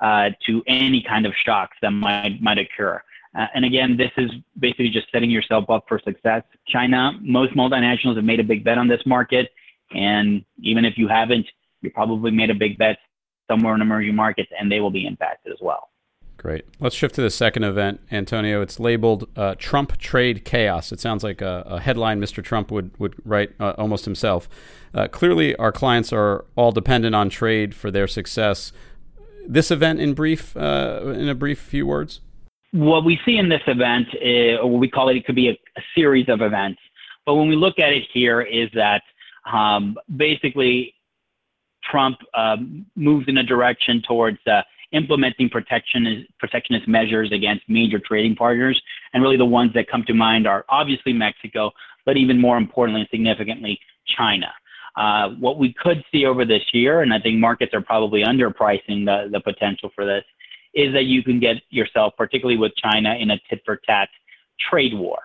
uh, 0.00 0.30
to 0.46 0.64
any 0.66 1.00
kind 1.00 1.26
of 1.26 1.32
shocks 1.44 1.76
that 1.80 1.90
might 1.90 2.42
might 2.42 2.58
occur. 2.58 3.00
Uh, 3.38 3.46
and 3.54 3.64
again, 3.64 3.96
this 3.96 4.10
is 4.16 4.30
basically 4.58 4.90
just 4.90 5.06
setting 5.12 5.30
yourself 5.30 5.70
up 5.70 5.84
for 5.86 6.00
success. 6.04 6.42
China, 6.66 7.12
most 7.22 7.54
multinationals 7.54 8.16
have 8.16 8.24
made 8.24 8.40
a 8.40 8.44
big 8.44 8.64
bet 8.64 8.78
on 8.78 8.88
this 8.88 9.00
market. 9.06 9.50
And 9.92 10.44
even 10.58 10.84
if 10.84 10.98
you 10.98 11.06
haven't, 11.06 11.46
you 11.80 11.90
probably 11.90 12.32
made 12.32 12.50
a 12.50 12.54
big 12.54 12.76
bet 12.76 12.98
somewhere 13.48 13.76
in 13.76 13.80
emerging 13.80 14.16
markets 14.16 14.50
and 14.58 14.70
they 14.70 14.80
will 14.80 14.90
be 14.90 15.06
impacted 15.06 15.52
as 15.52 15.58
well. 15.62 15.90
Great. 16.36 16.64
Let's 16.80 16.94
shift 16.94 17.14
to 17.16 17.22
the 17.22 17.30
second 17.30 17.64
event, 17.64 18.00
Antonio. 18.10 18.60
It's 18.60 18.80
labeled 18.80 19.28
uh, 19.36 19.54
Trump 19.56 19.98
Trade 19.98 20.44
Chaos. 20.44 20.90
It 20.92 21.00
sounds 21.00 21.22
like 21.22 21.40
a, 21.40 21.62
a 21.66 21.80
headline 21.80 22.20
Mr. 22.20 22.42
Trump 22.42 22.70
would, 22.72 22.90
would 22.98 23.14
write 23.24 23.52
uh, 23.60 23.74
almost 23.78 24.04
himself. 24.04 24.48
Uh, 24.92 25.08
clearly, 25.08 25.54
our 25.56 25.72
clients 25.72 26.12
are 26.12 26.44
all 26.56 26.70
dependent 26.72 27.14
on 27.14 27.28
trade 27.28 27.74
for 27.74 27.90
their 27.90 28.06
success. 28.06 28.72
This 29.46 29.70
event, 29.70 30.00
in 30.00 30.14
brief, 30.14 30.56
uh, 30.56 31.12
in 31.16 31.28
a 31.28 31.34
brief 31.34 31.58
few 31.58 31.86
words? 31.86 32.20
What 32.72 33.04
we 33.04 33.18
see 33.24 33.38
in 33.38 33.48
this 33.48 33.62
event, 33.66 34.06
is, 34.20 34.58
or 34.60 34.70
what 34.70 34.80
we 34.80 34.88
call 34.88 35.08
it, 35.08 35.16
it 35.16 35.24
could 35.24 35.34
be 35.34 35.48
a, 35.48 35.52
a, 35.52 35.82
series 35.94 36.28
of 36.28 36.40
events. 36.42 36.80
But 37.24 37.34
when 37.34 37.48
we 37.48 37.56
look 37.56 37.78
at 37.78 37.92
it 37.92 38.04
here, 38.12 38.42
is 38.42 38.68
that 38.74 39.02
um, 39.50 39.96
basically 40.16 40.94
Trump 41.90 42.18
um, 42.34 42.86
moves 42.96 43.26
in 43.28 43.38
a 43.38 43.42
direction 43.42 44.02
towards 44.06 44.38
uh, 44.46 44.62
implementing 44.92 45.48
protectionist, 45.48 46.28
protectionist 46.38 46.88
measures 46.88 47.30
against 47.32 47.68
major 47.68 47.98
trading 47.98 48.34
partners. 48.34 48.80
And 49.12 49.22
really, 49.22 49.36
the 49.36 49.44
ones 49.44 49.72
that 49.74 49.88
come 49.88 50.04
to 50.06 50.14
mind 50.14 50.46
are 50.46 50.64
obviously 50.68 51.12
Mexico, 51.12 51.72
but 52.04 52.16
even 52.16 52.40
more 52.40 52.56
importantly 52.56 53.02
and 53.02 53.10
significantly, 53.10 53.78
China. 54.16 54.52
Uh, 54.96 55.30
what 55.38 55.58
we 55.58 55.72
could 55.74 56.02
see 56.10 56.24
over 56.24 56.44
this 56.44 56.62
year, 56.72 57.02
and 57.02 57.14
I 57.14 57.20
think 57.20 57.38
markets 57.38 57.72
are 57.72 57.80
probably 57.80 58.24
underpricing 58.24 59.04
the, 59.04 59.28
the 59.30 59.40
potential 59.40 59.90
for 59.94 60.04
this, 60.04 60.24
is 60.74 60.92
that 60.92 61.04
you 61.04 61.22
can 61.22 61.40
get 61.40 61.56
yourself, 61.70 62.14
particularly 62.16 62.58
with 62.58 62.72
China, 62.76 63.14
in 63.14 63.30
a 63.30 63.38
tit 63.48 63.62
for 63.64 63.76
tat 63.86 64.08
trade 64.70 64.94
war. 64.94 65.18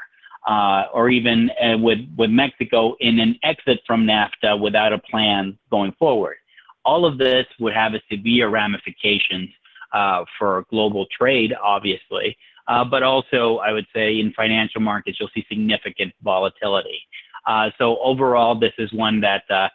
Uh, 0.46 0.88
or 0.94 1.10
even 1.10 1.50
uh, 1.52 1.78
with, 1.78 2.00
with 2.18 2.30
Mexico 2.30 2.98
in 3.00 3.18
an 3.18 3.40
exit 3.44 3.80
from 3.88 4.06
NAFTA 4.06 4.60
without 4.60 4.92
a 4.92 4.98
plan 4.98 5.58
going 5.72 5.94
forward. 5.98 6.36
All 6.84 7.06
of 7.06 7.18
this 7.18 7.46
would 7.62 7.74
have 7.74 7.94
a 7.94 8.02
severe 8.12 8.50
ramifications 8.50 9.50
uh, 9.94 10.26
for 10.38 10.66
global 10.70 11.06
trade, 11.18 11.54
obviously, 11.64 12.38
uh, 12.68 12.84
but 12.84 13.04
also 13.04 13.60
I 13.60 13.72
would 13.72 13.86
say 13.96 14.20
in 14.20 14.34
financial 14.34 14.82
markets 14.82 15.18
you'll 15.18 15.30
see 15.34 15.46
significant 15.48 16.14
volatility. 16.24 17.00
Uh, 17.46 17.70
so 17.78 17.98
overall, 18.00 18.56
this 18.56 18.74
is 18.78 18.92
one 18.92 19.22
that 19.22 19.44
uh, 19.50 19.70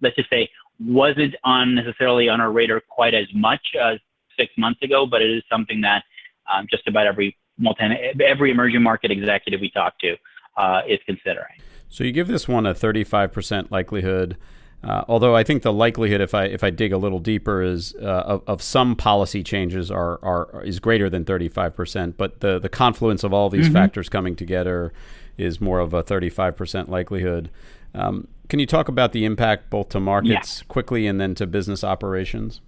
let's 0.00 0.16
just 0.16 0.30
say 0.30 0.48
wasn't 0.80 1.34
on 1.44 1.74
necessarily 1.74 2.28
on 2.28 2.40
our 2.40 2.52
radar 2.52 2.80
quite 2.80 3.14
as 3.14 3.26
much 3.34 3.74
as 3.80 3.98
six 4.38 4.52
months 4.56 4.82
ago, 4.82 5.06
but 5.06 5.22
it 5.22 5.30
is 5.30 5.42
something 5.50 5.80
that 5.82 6.04
um, 6.52 6.66
just 6.70 6.86
about 6.86 7.06
every 7.06 7.36
multi 7.58 7.84
every 8.24 8.50
emerging 8.50 8.82
market 8.82 9.10
executive 9.10 9.60
we 9.60 9.70
talk 9.70 9.98
to 10.00 10.16
uh, 10.56 10.82
is 10.88 10.98
considering. 11.06 11.56
So 11.88 12.04
you 12.04 12.12
give 12.12 12.28
this 12.28 12.48
one 12.48 12.66
a 12.66 12.74
35% 12.74 13.70
likelihood. 13.70 14.36
Uh, 14.82 15.02
although 15.08 15.34
I 15.34 15.44
think 15.44 15.62
the 15.62 15.72
likelihood, 15.72 16.20
if 16.20 16.34
I 16.34 16.44
if 16.44 16.62
I 16.62 16.70
dig 16.70 16.92
a 16.92 16.98
little 16.98 17.18
deeper, 17.18 17.62
is 17.62 17.94
uh, 18.02 18.04
of, 18.04 18.42
of, 18.46 18.60
some 18.60 18.96
policy 18.96 19.42
changes 19.42 19.90
are, 19.90 20.22
are 20.22 20.62
is 20.62 20.78
greater 20.78 21.08
than 21.08 21.24
35 21.24 21.74
percent. 21.74 22.16
But 22.18 22.40
the 22.40 22.58
the 22.58 22.68
confluence 22.68 23.24
of 23.24 23.32
all 23.32 23.48
these 23.48 23.66
mm-hmm. 23.66 23.74
factors 23.74 24.10
coming 24.10 24.36
together 24.36 24.92
is 25.38 25.60
more 25.60 25.80
of 25.80 25.94
a 25.94 26.02
35 26.02 26.54
percent 26.54 26.90
likelihood. 26.90 27.50
Um, 27.94 28.28
can 28.48 28.58
you 28.58 28.66
talk 28.66 28.88
about 28.88 29.12
the 29.12 29.24
impact 29.24 29.70
both 29.70 29.88
to 29.90 30.00
markets 30.00 30.58
yeah. 30.58 30.64
quickly 30.68 31.06
and 31.06 31.18
then 31.18 31.34
to 31.36 31.46
business 31.46 31.82
operations? 31.82 32.60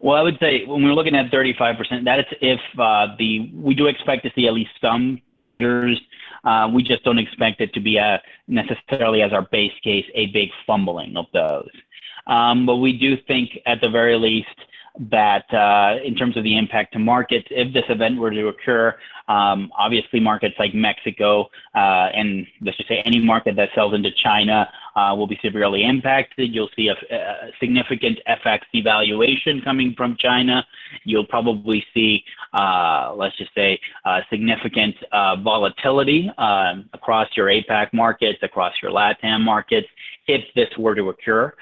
Well, 0.00 0.16
I 0.16 0.22
would 0.22 0.38
say 0.40 0.64
when 0.66 0.82
we're 0.82 0.94
looking 0.94 1.14
at 1.14 1.30
35%, 1.30 2.04
that 2.04 2.20
is 2.20 2.24
if 2.40 2.60
uh, 2.78 3.08
the 3.18 3.50
we 3.54 3.74
do 3.74 3.86
expect 3.86 4.24
to 4.24 4.30
see 4.34 4.46
at 4.46 4.54
least 4.54 4.70
some 4.80 5.20
years. 5.58 6.00
Uh, 6.44 6.68
we 6.72 6.82
just 6.82 7.02
don't 7.04 7.18
expect 7.18 7.60
it 7.60 7.72
to 7.72 7.80
be 7.80 7.96
a, 7.96 8.20
necessarily 8.48 9.22
as 9.22 9.32
our 9.32 9.42
base 9.50 9.72
case 9.82 10.04
a 10.14 10.26
big 10.26 10.50
fumbling 10.66 11.16
of 11.16 11.26
those. 11.32 11.70
Um, 12.26 12.66
but 12.66 12.76
we 12.76 12.98
do 12.98 13.16
think 13.26 13.50
at 13.66 13.80
the 13.80 13.88
very 13.88 14.18
least 14.18 14.48
that 14.98 15.52
uh, 15.52 15.96
in 16.04 16.14
terms 16.14 16.36
of 16.36 16.44
the 16.44 16.56
impact 16.56 16.92
to 16.92 16.98
markets, 16.98 17.46
if 17.50 17.72
this 17.72 17.84
event 17.88 18.18
were 18.18 18.30
to 18.30 18.48
occur, 18.48 18.96
um, 19.26 19.72
obviously 19.76 20.20
markets 20.20 20.54
like 20.58 20.72
Mexico 20.74 21.48
uh, 21.74 22.10
and 22.14 22.46
let's 22.60 22.76
just 22.76 22.88
say 22.88 23.02
any 23.04 23.18
market 23.18 23.56
that 23.56 23.70
sells 23.74 23.94
into 23.94 24.10
China 24.22 24.68
uh, 24.94 25.12
will 25.16 25.26
be 25.26 25.38
severely 25.42 25.84
impacted. 25.84 26.54
You'll 26.54 26.68
see 26.76 26.88
a, 26.88 27.14
a, 27.14 27.50
significant 27.58 28.20
FX 28.28 28.60
devaluation 28.72 29.64
coming 29.64 29.94
from 29.96 30.16
China. 30.18 30.64
You'll 31.02 31.26
probably 31.26 31.84
see, 31.92 32.22
let's 32.52 33.36
just 33.36 33.52
say, 33.54 33.80
significant 34.30 34.94
volatility 35.42 36.30
um, 36.38 36.88
across 36.92 37.28
your 37.36 37.48
APAC 37.48 37.92
markets, 37.92 38.38
across 38.42 38.74
your 38.80 38.92
LATAM 38.92 39.40
markets, 39.40 39.88
if 40.28 40.42
this 40.54 40.68
were 40.78 40.94
to 40.94 41.08
occur. 41.08 41.52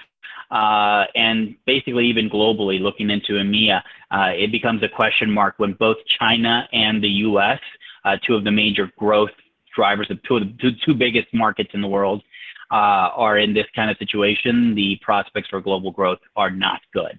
Uh, 0.53 1.05
and 1.15 1.57
basically 1.65 2.05
even 2.07 2.29
globally 2.29 2.79
looking 2.79 3.09
into 3.09 3.33
EMEA, 3.33 3.81
uh, 4.11 4.33
it 4.37 4.53
becomes 4.53 4.83
a 4.83 4.89
question 4.89 5.31
mark 5.31 5.55
when 5.57 5.73
both 5.73 5.97
China 6.21 6.69
and 6.75 7.03
the 7.03 7.09
U.S., 7.09 7.59
uh, 8.05 8.17
two 8.27 8.35
of 8.35 8.45
the 8.45 8.51
major 8.51 8.91
growth 8.99 9.31
drivers 9.75 10.09
of 10.11 10.23
two 10.25 10.37
of 10.37 10.43
the 10.43 10.53
two, 10.61 10.71
two 10.85 10.95
biggest 10.95 11.29
markets 11.33 11.71
in 11.73 11.81
the 11.81 11.89
world, 11.89 12.23
uh, 12.71 13.09
are 13.17 13.39
in 13.39 13.55
this 13.55 13.65
kind 13.75 13.91
of 13.91 13.97
situation. 13.97 14.75
The 14.75 14.99
prospects 15.01 15.49
for 15.49 15.63
global 15.63 15.91
growth 15.91 16.19
are 16.37 16.51
not 16.51 16.81
good. 16.93 17.19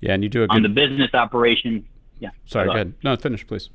Yeah, 0.00 0.14
and 0.14 0.22
you 0.22 0.30
do 0.30 0.44
a 0.44 0.46
good... 0.46 0.56
on 0.56 0.62
the 0.62 0.70
business 0.70 1.10
operation. 1.12 1.86
Yeah. 2.20 2.30
Sorry, 2.46 2.68
go 2.68 2.72
ahead. 2.72 2.94
No, 3.04 3.16
finish, 3.16 3.46
please. 3.46 3.68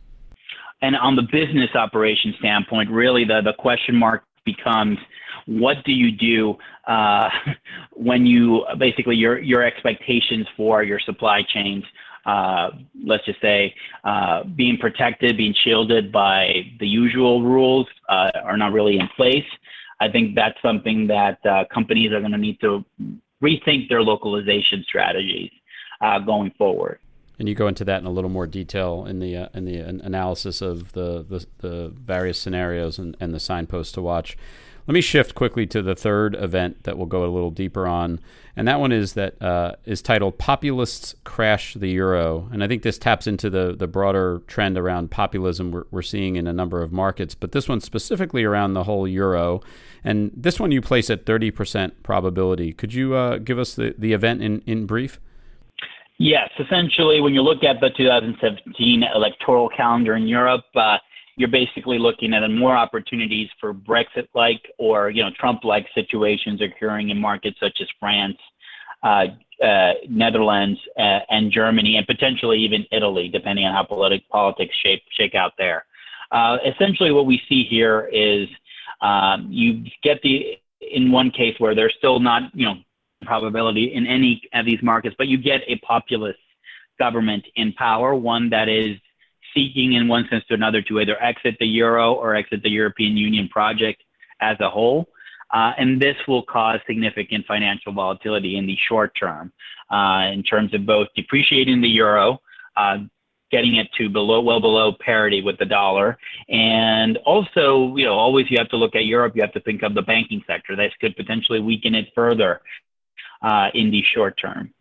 And 0.82 0.96
on 0.96 1.16
the 1.16 1.22
business 1.22 1.70
operation 1.76 2.34
standpoint, 2.40 2.90
really 2.90 3.26
the 3.26 3.42
the 3.44 3.54
question 3.54 3.96
mark 3.96 4.24
becomes 4.46 4.98
what 5.46 5.78
do 5.86 5.92
you 5.92 6.12
do 6.12 6.56
uh, 6.88 7.30
when 7.94 8.26
you 8.26 8.66
basically 8.78 9.16
your 9.16 9.40
your 9.40 9.64
expectations 9.64 10.48
for 10.56 10.84
your 10.84 11.00
supply 11.00 11.42
chains 11.54 11.84
uh, 12.26 12.70
let's 13.06 13.26
just 13.26 13.42
say 13.42 13.74
uh, 14.04 14.44
being 14.56 14.78
protected 14.78 15.38
being 15.38 15.56
shielded 15.64 16.12
by 16.12 16.64
the 16.80 16.88
usual 16.88 17.42
rules 17.42 17.88
uh, 18.10 18.32
are 18.44 18.58
not 18.58 18.72
really 18.72 19.00
in 19.00 19.08
place. 19.16 19.46
I 20.00 20.10
think 20.10 20.36
that's 20.36 20.60
something 20.62 21.08
that 21.08 21.44
uh, 21.46 21.66
companies 21.74 22.12
are 22.12 22.20
going 22.20 22.32
to 22.32 22.38
need 22.38 22.60
to 22.62 22.84
rethink 23.42 23.90
their 23.90 24.02
localization 24.02 24.84
strategies 24.88 25.52
uh, 26.02 26.20
going 26.20 26.52
forward 26.58 27.00
and 27.42 27.50
you 27.50 27.56
go 27.56 27.68
into 27.68 27.84
that 27.84 28.00
in 28.00 28.06
a 28.06 28.12
little 28.12 28.30
more 28.30 28.46
detail 28.46 29.04
in 29.08 29.18
the 29.18 29.36
uh, 29.36 29.48
in 29.56 29.66
the 29.66 29.80
analysis 29.80 30.62
of 30.62 30.92
the, 30.92 31.26
the, 31.28 31.48
the 31.58 31.90
various 31.90 32.38
scenarios 32.38 33.00
and, 33.00 33.18
and 33.20 33.34
the 33.34 33.40
signposts 33.40 33.92
to 33.94 34.02
watch. 34.02 34.38
Let 34.86 34.94
me 34.94 35.02
shift 35.02 35.34
quickly 35.34 35.66
to 35.68 35.82
the 35.82 35.96
third 35.96 36.36
event 36.36 36.84
that 36.84 36.98
we'll 36.98 37.08
go 37.08 37.26
a 37.26 37.34
little 37.34 37.50
deeper 37.50 37.88
on, 37.88 38.20
and 38.56 38.68
that 38.68 38.80
one 38.80 38.92
is 38.92 39.14
that 39.14 39.42
uh, 39.42 39.74
is 39.86 40.04
titled 40.04 40.38
"Populists 40.38 41.16
Crash 41.24 41.74
the 41.74 41.90
Euro," 41.90 42.48
and 42.54 42.64
I 42.64 42.68
think 42.68 42.84
this 42.84 43.00
taps 43.00 43.26
into 43.26 43.50
the 43.50 43.76
the 43.76 43.88
broader 43.88 44.44
trend 44.46 44.78
around 44.78 45.10
populism 45.10 45.72
we're, 45.72 45.86
we're 45.90 46.04
seeing 46.04 46.36
in 46.36 46.46
a 46.46 46.54
number 46.54 46.84
of 46.84 46.92
markets, 46.92 47.34
but 47.34 47.54
this 47.54 47.68
one 47.68 47.82
specifically 47.82 48.44
around 48.44 48.74
the 48.76 48.84
whole 48.84 49.08
euro, 49.08 49.62
and 50.04 50.30
this 50.36 50.60
one 50.60 50.72
you 50.72 50.82
place 50.82 51.10
at 51.10 51.26
thirty 51.26 51.50
percent 51.50 52.04
probability. 52.04 52.72
Could 52.72 52.94
you 52.94 53.16
uh, 53.16 53.40
give 53.40 53.58
us 53.58 53.74
the 53.74 53.96
the 53.98 54.14
event 54.14 54.44
in 54.44 54.62
in 54.68 54.86
brief? 54.86 55.20
Yes, 56.18 56.50
essentially, 56.60 57.20
when 57.20 57.34
you 57.34 57.42
look 57.42 57.64
at 57.64 57.82
the 57.82 57.90
2017 57.98 59.04
electoral 59.16 59.70
calendar 59.70 60.16
in 60.16 60.28
Europe. 60.28 60.66
Uh, 60.76 60.98
you're 61.42 61.50
basically 61.50 61.98
looking 61.98 62.34
at 62.34 62.48
more 62.50 62.76
opportunities 62.76 63.50
for 63.60 63.74
Brexit-like 63.74 64.62
or 64.78 65.10
you 65.10 65.24
know 65.24 65.30
Trump-like 65.40 65.88
situations 65.96 66.62
occurring 66.62 67.10
in 67.10 67.20
markets 67.20 67.58
such 67.60 67.78
as 67.82 67.88
France, 68.00 68.38
uh, 69.04 69.26
uh, 69.64 69.94
Netherlands, 70.10 70.80
uh, 71.00 71.20
and 71.30 71.52
Germany, 71.52 71.98
and 71.98 72.06
potentially 72.06 72.60
even 72.60 72.86
Italy, 72.92 73.30
depending 73.30 73.66
on 73.66 73.74
how 73.74 73.84
politic, 73.84 74.28
politics 74.30 74.76
shape 74.84 75.02
shake 75.18 75.36
out 75.36 75.54
there. 75.58 75.86
Uh, 76.32 76.58
essentially, 76.66 77.12
what 77.12 77.26
we 77.26 77.42
see 77.50 77.64
here 77.64 78.10
is 78.14 78.48
um, 79.02 79.48
you 79.50 79.84
get 80.04 80.22
the 80.22 80.58
in 80.94 81.12
one 81.12 81.32
case 81.32 81.56
where 81.60 81.76
they're 81.76 81.92
still 81.98 82.20
not 82.20 82.44
you 82.54 82.66
know 82.66 82.76
probability 83.22 83.94
in 83.94 84.08
any 84.08 84.42
of 84.54 84.66
these 84.66 84.82
markets, 84.82 85.16
but 85.18 85.28
you 85.28 85.38
get 85.38 85.62
a 85.68 85.78
populist 85.78 86.40
government 87.00 87.46
in 87.56 87.74
power, 87.74 88.14
one 88.16 88.50
that 88.50 88.70
is 88.70 88.98
seeking, 89.54 89.94
in 89.94 90.08
one 90.08 90.28
sense 90.30 90.44
to 90.48 90.54
another, 90.54 90.82
to 90.84 91.00
either 91.00 91.22
exit 91.22 91.56
the 91.60 91.66
euro 91.66 92.14
or 92.14 92.36
exit 92.36 92.62
the 92.64 92.70
European 92.70 93.18
Union 93.18 93.48
project 93.50 94.04
as 94.42 94.58
a 94.60 94.70
whole. 94.70 95.08
Uh, 95.54 95.74
and 95.78 96.02
this 96.02 96.16
will 96.28 96.44
cause 96.44 96.80
significant 96.88 97.46
financial 97.46 97.92
volatility 97.92 98.58
in 98.58 98.66
the 98.66 98.78
short 98.88 99.12
term 99.20 99.52
uh, 99.92 100.30
in 100.32 100.42
terms 100.44 100.74
of 100.74 100.86
both 100.86 101.08
depreciating 101.16 101.82
the 101.82 101.90
euro, 101.90 102.40
uh, 102.78 103.00
getting 103.52 103.76
it 103.76 103.88
to 103.98 104.08
below, 104.10 104.40
well 104.40 104.62
below 104.62 104.94
parity 105.02 105.42
with 105.42 105.58
the 105.58 105.66
dollar. 105.66 106.18
And 106.48 107.18
also, 107.26 107.94
you 107.98 108.06
know, 108.06 108.14
always 108.14 108.50
you 108.50 108.58
have 108.58 108.70
to 108.70 108.78
look 108.78 108.96
at 108.96 109.06
Europe, 109.06 109.36
you 109.36 109.42
have 109.42 109.52
to 109.54 109.60
think 109.60 109.84
of 109.84 109.94
the 109.94 110.02
banking 110.02 110.42
sector. 110.48 110.78
This 110.78 110.94
could 111.02 111.18
potentially 111.18 111.60
weaken 111.60 111.94
it 111.96 112.08
further 112.16 112.62
uh, 113.42 113.68
in 113.74 113.92
the 113.92 114.02
short 114.14 114.38
term. 114.42 114.74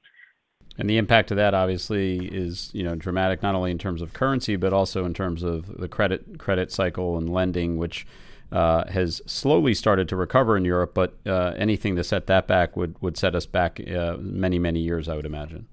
And 0.79 0.89
the 0.89 0.97
impact 0.97 1.31
of 1.31 1.37
that 1.37 1.53
obviously 1.53 2.27
is, 2.27 2.71
you 2.73 2.83
know, 2.83 2.95
dramatic 2.95 3.43
not 3.43 3.55
only 3.55 3.71
in 3.71 3.79
terms 3.79 4.01
of 4.01 4.13
currency 4.13 4.57
but 4.57 4.73
also 4.73 5.05
in 5.05 5.13
terms 5.13 5.43
of 5.43 5.79
the 5.79 5.89
credit 5.89 6.39
credit 6.39 6.73
cycle 6.73 7.19
and 7.19 7.29
lending, 7.29 7.77
which 7.77 8.07
uh, 8.53 8.91
has 8.91 9.21
slowly 9.27 9.75
started 9.75 10.09
to 10.09 10.17
recover 10.17 10.57
in 10.57 10.65
Europe. 10.65 10.95
But 10.95 11.15
uh, 11.27 11.53
anything 11.57 11.97
to 11.97 12.05
set 12.05 12.27
that 12.29 12.47
back 12.47 12.77
would 12.77 13.01
would 13.03 13.17
set 13.17 13.35
us 13.35 13.47
back 13.47 13.81
uh, 13.81 14.17
many 14.21 14.59
many 14.59 14.81
years, 14.81 15.09
I 15.09 15.17
would 15.17 15.27
imagine. 15.27 15.67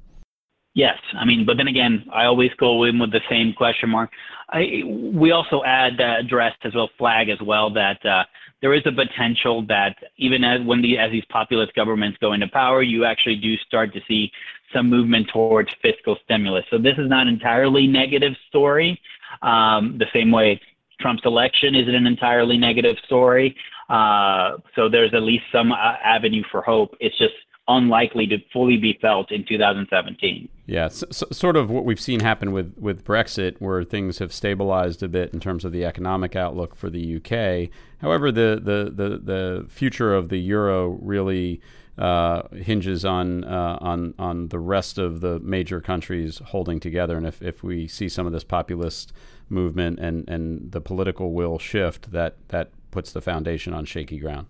Yes, 0.74 1.00
I 1.14 1.26
mean, 1.26 1.44
but 1.46 1.58
then 1.58 1.68
again, 1.68 2.06
I 2.14 2.26
always 2.26 2.52
go 2.60 2.84
in 2.84 3.00
with 3.00 3.12
the 3.12 3.22
same 3.30 3.54
question 3.54 3.90
mark. 3.90 4.12
We 4.54 5.32
also 5.32 5.64
add 5.66 6.00
uh, 6.00 6.16
address 6.20 6.54
as 6.64 6.74
well, 6.74 6.90
flag 6.98 7.30
as 7.30 7.40
well 7.42 7.70
that 7.74 8.06
uh, 8.06 8.24
there 8.62 8.74
is 8.74 8.82
a 8.86 8.92
potential 8.92 9.66
that 9.68 9.96
even 10.18 10.44
as 10.44 10.66
when 10.66 10.82
the 10.82 10.98
as 10.98 11.12
these 11.12 11.26
populist 11.30 11.74
governments 11.76 12.18
go 12.22 12.34
into 12.34 12.48
power, 12.48 12.82
you 12.82 13.06
actually 13.06 13.36
do 13.36 13.56
start 13.58 13.94
to 13.94 14.00
see 14.08 14.32
some 14.74 14.90
movement 14.90 15.28
towards 15.32 15.70
fiscal 15.82 16.18
stimulus. 16.24 16.66
So 16.70 16.78
this 16.78 16.96
is 16.98 17.10
not 17.10 17.28
entirely 17.28 17.88
negative 17.88 18.34
story. 18.48 19.00
Um, 19.42 19.98
the 19.98 20.08
same 20.14 20.32
way 20.32 20.60
Trump's 21.00 21.24
election 21.26 21.76
isn't 21.76 21.94
an 21.94 22.08
entirely 22.08 22.58
negative 22.58 22.96
story. 23.06 23.56
Uh, 23.90 24.58
so 24.76 24.90
there's 24.90 25.14
at 25.14 25.24
least 25.24 25.44
some 25.52 25.72
uh, 25.72 25.96
avenue 26.04 26.44
for 26.52 26.62
hope. 26.62 26.96
It's 27.00 27.18
just 27.18 27.34
unlikely 27.68 28.28
to 28.28 28.38
fully 28.52 28.78
be 28.78 28.98
felt 29.02 29.32
in 29.32 29.46
2017. 29.46 30.50
Yeah, 30.66 30.88
so, 30.88 31.06
so, 31.12 31.28
sort 31.32 31.56
of 31.56 31.70
what 31.70 31.86
we've 31.86 32.00
seen 32.00 32.20
happen 32.20 32.52
with, 32.52 32.74
with 32.78 33.06
Brexit, 33.06 33.56
where 33.60 33.84
things 33.84 34.20
have 34.20 34.34
stabilized 34.34 35.02
a 35.04 35.08
bit 35.08 35.34
in 35.34 35.40
terms 35.40 35.64
of 35.66 35.72
the 35.72 35.86
economic 35.86 36.36
outlook 36.36 36.76
for 36.76 36.90
the 36.90 37.18
UK. 37.18 37.70
However, 38.02 38.32
the, 38.32 38.60
the, 38.62 38.92
the, 38.92 39.18
the 39.18 39.66
future 39.70 40.14
of 40.14 40.30
the 40.30 40.38
euro 40.38 40.98
really 41.02 41.62
uh, 41.98 42.48
hinges 42.50 43.04
on 43.04 43.44
uh, 43.44 43.78
on 43.82 44.14
on 44.20 44.50
the 44.50 44.60
rest 44.60 45.00
of 45.00 45.22
the 45.22 45.40
major 45.40 45.82
countries 45.82 46.40
holding 46.46 46.80
together. 46.80 47.18
And 47.18 47.26
if, 47.26 47.42
if 47.42 47.64
we 47.64 47.88
see 47.88 48.08
some 48.08 48.28
of 48.28 48.34
this 48.34 48.44
populist 48.44 49.12
movement 49.50 50.00
and, 50.00 50.28
and 50.30 50.72
the 50.72 50.82
political 50.82 51.34
will 51.34 51.58
shift, 51.58 52.12
that 52.12 52.36
that 52.50 52.70
puts 52.92 53.12
the 53.12 53.22
foundation 53.22 53.74
on 53.74 53.86
shaky 53.86 54.20
ground. 54.20 54.48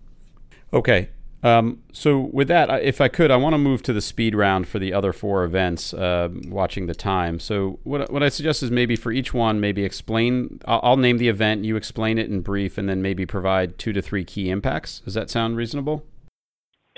Okay, 0.72 1.08
um, 1.42 1.82
so 1.92 2.18
with 2.18 2.48
that, 2.48 2.82
if 2.82 3.00
I 3.00 3.08
could, 3.08 3.30
I 3.30 3.36
want 3.36 3.54
to 3.54 3.58
move 3.58 3.82
to 3.84 3.92
the 3.92 4.00
speed 4.00 4.34
round 4.34 4.66
for 4.66 4.78
the 4.78 4.92
other 4.92 5.12
four 5.12 5.44
events. 5.44 5.94
Uh, 5.94 6.28
watching 6.46 6.86
the 6.86 6.94
time. 6.94 7.38
So 7.38 7.78
what 7.84 8.10
what 8.12 8.22
I 8.22 8.28
suggest 8.28 8.62
is 8.62 8.70
maybe 8.70 8.96
for 8.96 9.12
each 9.12 9.32
one, 9.32 9.60
maybe 9.60 9.84
explain. 9.84 10.60
I'll, 10.64 10.80
I'll, 10.82 10.96
name 10.96 11.18
the 11.18 11.28
event, 11.28 11.64
you 11.64 11.76
explain 11.76 12.18
it 12.18 12.28
in 12.28 12.40
brief, 12.40 12.76
and 12.76 12.88
then 12.88 13.02
maybe 13.02 13.24
provide 13.24 13.78
two 13.78 13.92
to 13.92 14.02
three 14.02 14.24
key 14.24 14.50
impacts. 14.50 15.00
Does 15.00 15.14
that 15.14 15.30
sound 15.30 15.56
reasonable? 15.56 16.04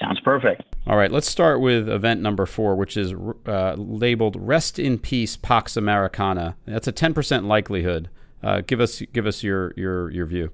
Sounds 0.00 0.20
perfect. 0.20 0.62
All 0.87 0.97
right, 0.97 1.12
let's 1.12 1.28
start 1.28 1.61
with 1.61 1.87
event 1.88 2.23
number 2.23 2.47
four, 2.47 2.75
which 2.75 2.97
is 2.97 3.12
uh, 3.47 3.75
labeled 3.76 4.37
"Rest 4.38 4.78
in 4.78 4.99
Peace, 4.99 5.37
Pax 5.37 5.76
Americana." 5.76 6.56
That's 6.64 6.88
a 6.88 6.92
ten 6.92 7.12
percent 7.12 7.44
likelihood. 7.44 8.09
Uh, 8.42 8.62
give 8.66 8.80
us 8.80 9.02
give 9.12 9.26
us 9.26 9.42
your 9.42 9.75
your 9.76 10.11
your 10.11 10.25
view. 10.25 10.50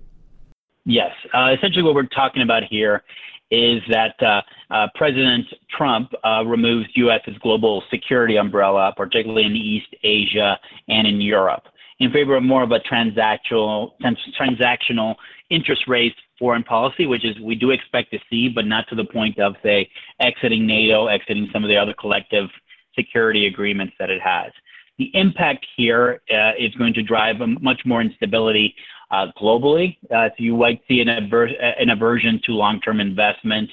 Yes, 0.84 1.12
uh, 1.32 1.54
essentially 1.56 1.82
what 1.84 1.94
we're 1.94 2.06
talking 2.06 2.42
about 2.42 2.64
here 2.64 3.02
is 3.50 3.80
that 3.88 4.14
uh, 4.22 4.42
uh, 4.70 4.88
President 4.94 5.46
Trump 5.76 6.12
uh, 6.24 6.44
removes 6.44 6.88
U.S.'s 6.94 7.36
global 7.40 7.82
security 7.90 8.36
umbrella, 8.36 8.92
particularly 8.96 9.44
in 9.44 9.54
East 9.54 9.94
Asia 10.02 10.58
and 10.88 11.06
in 11.06 11.20
Europe, 11.20 11.62
in 12.00 12.12
favor 12.12 12.36
of 12.36 12.42
more 12.42 12.62
of 12.62 12.72
a 12.72 12.80
transactional, 12.80 13.92
transactional 14.38 15.14
interest 15.50 15.82
rate 15.86 16.14
foreign 16.38 16.64
policy, 16.64 17.06
which 17.06 17.24
is 17.24 17.38
we 17.40 17.54
do 17.54 17.70
expect 17.70 18.10
to 18.10 18.18
see, 18.28 18.48
but 18.48 18.66
not 18.66 18.86
to 18.88 18.94
the 18.94 19.04
point 19.04 19.38
of, 19.38 19.54
say, 19.62 19.88
exiting 20.20 20.66
NATO, 20.66 21.06
exiting 21.06 21.48
some 21.52 21.64
of 21.64 21.68
the 21.68 21.76
other 21.76 21.94
collective 21.94 22.48
security 22.94 23.46
agreements 23.46 23.94
that 23.98 24.10
it 24.10 24.20
has. 24.20 24.52
The 24.98 25.10
impact 25.14 25.66
here 25.76 26.22
uh, 26.30 26.52
is 26.58 26.74
going 26.74 26.94
to 26.94 27.02
drive 27.02 27.36
much 27.60 27.82
more 27.84 28.00
instability 28.00 28.74
uh, 29.10 29.26
globally. 29.40 29.96
Uh, 30.10 30.28
so 30.30 30.34
you 30.38 30.56
might 30.56 30.80
see 30.88 31.00
an, 31.00 31.08
aver- 31.08 31.46
an 31.46 31.90
aversion 31.90 32.40
to 32.44 32.52
long-term 32.52 33.00
investment. 33.00 33.70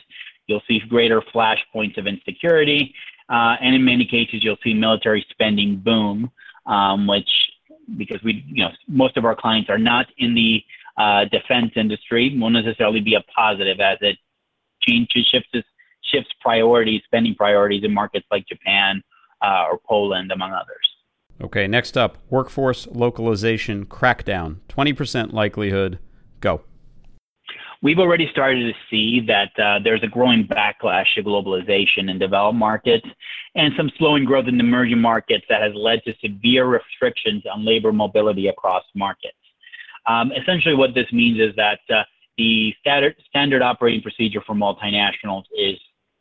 You'll 0.47 0.61
see 0.67 0.81
greater 0.89 1.21
flashpoints 1.33 1.97
of 1.97 2.07
insecurity, 2.07 2.93
uh, 3.29 3.55
and 3.61 3.75
in 3.75 3.83
many 3.83 4.05
cases, 4.05 4.43
you'll 4.43 4.57
see 4.63 4.73
military 4.73 5.25
spending 5.29 5.77
boom, 5.77 6.29
um, 6.65 7.07
which 7.07 7.29
because 7.97 8.21
we, 8.23 8.45
you 8.47 8.63
know, 8.63 8.69
most 8.87 9.17
of 9.17 9.25
our 9.25 9.35
clients 9.35 9.69
are 9.69 9.77
not 9.77 10.07
in 10.17 10.33
the 10.33 10.63
uh, 10.97 11.25
defense 11.25 11.71
industry, 11.75 12.35
won't 12.37 12.53
necessarily 12.53 13.01
be 13.01 13.15
a 13.15 13.21
positive 13.35 13.79
as 13.79 13.97
it 14.01 14.17
changes 14.81 15.27
shifts 15.31 15.67
shifts 16.03 16.31
priorities, 16.41 17.01
spending 17.05 17.33
priorities 17.35 17.83
in 17.83 17.93
markets 17.93 18.25
like 18.29 18.45
Japan 18.47 19.01
uh, 19.41 19.65
or 19.71 19.79
Poland, 19.87 20.31
among 20.31 20.51
others. 20.51 20.92
Okay, 21.41 21.67
next 21.67 21.97
up 21.97 22.17
workforce 22.29 22.87
localization 22.87 23.85
crackdown. 23.85 24.57
20% 24.69 25.33
likelihood. 25.33 25.99
Go. 26.39 26.61
We've 27.81 27.99
already 27.99 28.29
started 28.31 28.73
to 28.73 28.79
see 28.89 29.19
that 29.27 29.51
uh, 29.61 29.79
there's 29.83 30.03
a 30.03 30.07
growing 30.07 30.47
backlash 30.47 31.13
to 31.15 31.23
globalization 31.23 32.09
in 32.09 32.17
developed 32.17 32.57
markets 32.57 33.05
and 33.55 33.73
some 33.75 33.91
slowing 33.97 34.23
growth 34.23 34.47
in 34.47 34.57
emerging 34.57 34.99
markets 34.99 35.43
that 35.49 35.61
has 35.61 35.73
led 35.75 36.01
to 36.05 36.13
severe 36.21 36.65
restrictions 36.65 37.43
on 37.51 37.65
labor 37.65 37.91
mobility 37.91 38.47
across 38.47 38.83
markets. 38.95 39.35
Um, 40.07 40.31
essentially, 40.31 40.75
what 40.75 40.93
this 40.93 41.11
means 41.11 41.41
is 41.41 41.53
that 41.57 41.79
uh, 41.93 42.03
the 42.37 42.73
standard, 42.79 43.15
standard 43.27 43.61
operating 43.61 44.01
procedure 44.01 44.41
for 44.45 44.55
multinationals 44.55 45.43
is, 45.57 45.77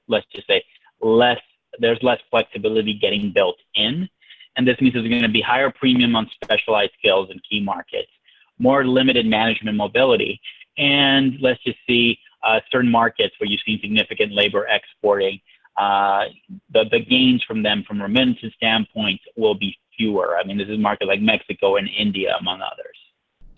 let's 0.08 0.26
just 0.34 0.46
say, 0.48 0.64
less. 1.00 1.38
There's 1.78 1.98
less 2.02 2.18
flexibility 2.30 2.98
getting 3.00 3.32
built 3.32 3.56
in 3.76 4.08
and 4.56 4.66
this 4.66 4.80
means 4.80 4.94
there's 4.94 5.08
going 5.08 5.22
to 5.22 5.28
be 5.28 5.40
higher 5.40 5.70
premium 5.70 6.14
on 6.16 6.28
specialized 6.42 6.92
skills 6.98 7.28
in 7.30 7.40
key 7.48 7.60
markets, 7.60 8.10
more 8.58 8.84
limited 8.84 9.26
management 9.26 9.76
mobility, 9.76 10.40
and 10.78 11.34
let's 11.40 11.62
just 11.62 11.78
see 11.86 12.18
uh, 12.42 12.60
certain 12.70 12.90
markets 12.90 13.34
where 13.38 13.48
you've 13.48 13.60
seen 13.64 13.78
significant 13.80 14.32
labor 14.32 14.66
exporting. 14.68 15.40
Uh, 15.76 16.24
the, 16.72 16.84
the 16.90 17.00
gains 17.00 17.42
from 17.44 17.62
them 17.62 17.82
from 17.86 18.00
remittance 18.00 18.38
standpoint 18.54 19.20
will 19.36 19.54
be 19.54 19.76
fewer. 19.96 20.36
I 20.36 20.44
mean, 20.44 20.58
this 20.58 20.68
is 20.68 20.78
markets 20.78 21.08
like 21.08 21.20
Mexico 21.20 21.76
and 21.76 21.88
India, 21.88 22.34
among 22.38 22.60
others. 22.60 22.96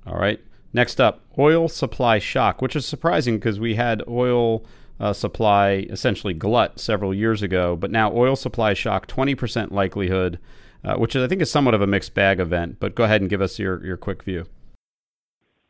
All 0.06 0.16
right. 0.16 0.40
Next 0.72 1.00
up, 1.00 1.22
oil 1.38 1.68
supply 1.68 2.18
shock, 2.18 2.60
which 2.60 2.76
is 2.76 2.84
surprising 2.84 3.36
because 3.36 3.58
we 3.60 3.76
had 3.76 4.02
oil 4.08 4.64
uh, 5.00 5.12
supply 5.12 5.86
essentially 5.90 6.34
glut 6.34 6.78
several 6.78 7.14
years 7.14 7.42
ago, 7.42 7.76
but 7.76 7.90
now 7.90 8.12
oil 8.12 8.36
supply 8.36 8.74
shock, 8.74 9.06
20% 9.06 9.70
likelihood 9.70 10.38
uh, 10.84 10.96
which 10.96 11.16
I 11.16 11.26
think 11.26 11.42
is 11.42 11.50
somewhat 11.50 11.74
of 11.74 11.82
a 11.82 11.86
mixed 11.86 12.14
bag 12.14 12.40
event. 12.40 12.76
But 12.80 12.94
go 12.94 13.04
ahead 13.04 13.20
and 13.20 13.30
give 13.30 13.40
us 13.40 13.58
your, 13.58 13.84
your 13.84 13.96
quick 13.96 14.22
view. 14.22 14.46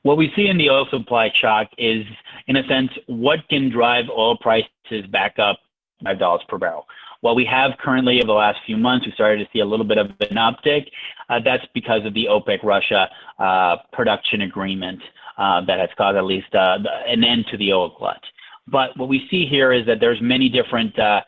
What 0.03 0.19
we 0.19 0.31
see 0.37 0.49
in 0.49 0.59
the 0.59 0.69
oil 0.69 0.87
supply 0.91 1.31
shock 1.41 1.69
is, 1.79 2.05
in 2.47 2.57
a 2.57 2.67
sense, 2.69 2.91
what 3.07 3.39
can 3.49 3.71
drive 3.71 4.05
oil 4.11 4.37
prices 4.37 5.07
back 5.11 5.39
up 5.39 5.59
$5 6.05 6.49
per 6.49 6.59
barrel. 6.59 6.87
What 7.21 7.37
we 7.37 7.47
have 7.47 7.73
currently 7.79 8.19
over 8.19 8.27
the 8.27 8.33
last 8.33 8.59
few 8.67 8.77
months, 8.77 9.07
we 9.07 9.13
started 9.13 9.43
to 9.43 9.51
see 9.51 9.61
a 9.61 9.65
little 9.65 9.87
bit 9.87 9.97
of 9.97 10.09
an 10.21 10.37
uptick. 10.37 10.87
Uh, 11.31 11.41
that's 11.43 11.65
because 11.73 12.05
of 12.05 12.13
the 12.13 12.27
OPEC 12.27 12.63
Russia 12.63 13.09
uh, 13.39 13.77
production 13.93 14.43
agreement 14.43 15.01
uh, 15.39 15.65
that 15.65 15.79
has 15.79 15.89
caused 15.97 16.19
at 16.19 16.25
least 16.25 16.55
uh, 16.55 16.79
an 17.07 17.25
end 17.25 17.47
to 17.51 17.57
the 17.57 17.73
oil 17.73 17.95
glut. 17.99 18.21
But 18.67 18.97
what 18.97 19.09
we 19.09 19.27
see 19.31 19.47
here 19.47 19.73
is 19.73 19.87
that 19.87 20.01
there's 20.01 20.21
many 20.21 20.49
different 20.49 20.99
uh, 20.99 21.23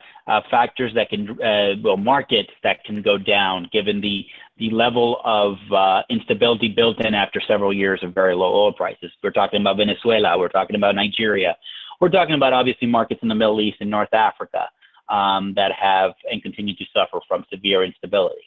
factors 0.50 0.92
that 0.94 1.08
can, 1.08 1.30
uh, 1.40 1.74
well, 1.82 1.96
markets 1.96 2.50
that 2.62 2.82
can 2.84 3.00
go 3.02 3.16
down 3.16 3.68
given 3.72 4.00
the 4.00 4.26
level 4.70 5.20
of 5.24 5.56
uh, 5.72 6.02
instability 6.10 6.68
built 6.68 7.04
in 7.04 7.14
after 7.14 7.40
several 7.46 7.72
years 7.72 8.00
of 8.02 8.14
very 8.14 8.34
low 8.34 8.52
oil 8.52 8.72
prices. 8.72 9.12
We're 9.22 9.30
talking 9.30 9.60
about 9.60 9.76
Venezuela. 9.76 10.38
We're 10.38 10.48
talking 10.48 10.76
about 10.76 10.94
Nigeria. 10.94 11.56
We're 12.00 12.08
talking 12.08 12.34
about 12.34 12.52
obviously 12.52 12.88
markets 12.88 13.20
in 13.22 13.28
the 13.28 13.34
Middle 13.34 13.60
East 13.60 13.78
and 13.80 13.90
North 13.90 14.12
Africa 14.12 14.68
um, 15.08 15.54
that 15.54 15.72
have 15.72 16.12
and 16.30 16.42
continue 16.42 16.74
to 16.76 16.84
suffer 16.92 17.20
from 17.28 17.44
severe 17.50 17.84
instability. 17.84 18.44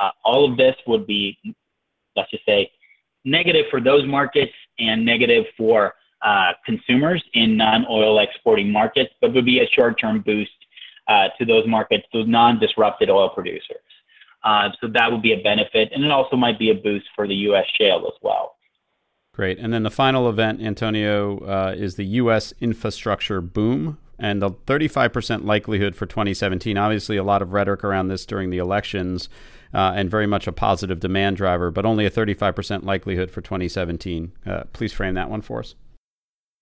Uh, 0.00 0.10
all 0.24 0.50
of 0.50 0.56
this 0.56 0.74
would 0.86 1.06
be, 1.06 1.38
let's 2.16 2.30
just 2.30 2.44
say, 2.44 2.70
negative 3.24 3.66
for 3.70 3.80
those 3.80 4.06
markets 4.06 4.52
and 4.78 5.04
negative 5.04 5.44
for 5.56 5.94
uh, 6.22 6.52
consumers 6.64 7.22
in 7.34 7.56
non-oil 7.56 8.18
exporting 8.18 8.70
markets, 8.70 9.12
but 9.20 9.32
would 9.32 9.44
be 9.44 9.60
a 9.60 9.68
short-term 9.72 10.20
boost 10.20 10.50
uh, 11.08 11.28
to 11.38 11.44
those 11.44 11.66
markets, 11.66 12.04
those 12.12 12.26
non-disrupted 12.26 13.10
oil 13.10 13.28
producers. 13.28 13.76
Uh, 14.42 14.68
so 14.80 14.88
that 14.88 15.10
would 15.10 15.22
be 15.22 15.32
a 15.32 15.42
benefit, 15.42 15.90
and 15.94 16.04
it 16.04 16.10
also 16.10 16.36
might 16.36 16.58
be 16.58 16.70
a 16.70 16.74
boost 16.74 17.06
for 17.14 17.26
the 17.26 17.34
U.S. 17.34 17.64
shale 17.78 18.04
as 18.06 18.18
well. 18.22 18.56
Great. 19.32 19.58
And 19.58 19.72
then 19.72 19.82
the 19.82 19.90
final 19.90 20.28
event, 20.28 20.60
Antonio, 20.60 21.38
uh, 21.38 21.74
is 21.76 21.96
the 21.96 22.04
U.S. 22.04 22.52
infrastructure 22.60 23.40
boom 23.40 23.98
and 24.18 24.40
the 24.40 24.50
35% 24.50 25.44
likelihood 25.44 25.96
for 25.96 26.06
2017. 26.06 26.78
Obviously, 26.78 27.16
a 27.16 27.24
lot 27.24 27.42
of 27.42 27.52
rhetoric 27.52 27.82
around 27.82 28.08
this 28.08 28.24
during 28.24 28.50
the 28.50 28.58
elections 28.58 29.28
uh, 29.72 29.92
and 29.96 30.08
very 30.08 30.26
much 30.26 30.46
a 30.46 30.52
positive 30.52 31.00
demand 31.00 31.36
driver, 31.36 31.70
but 31.72 31.84
only 31.84 32.06
a 32.06 32.10
35% 32.10 32.84
likelihood 32.84 33.30
for 33.30 33.40
2017. 33.40 34.32
Uh, 34.46 34.64
please 34.72 34.92
frame 34.92 35.14
that 35.14 35.28
one 35.28 35.40
for 35.40 35.58
us. 35.58 35.74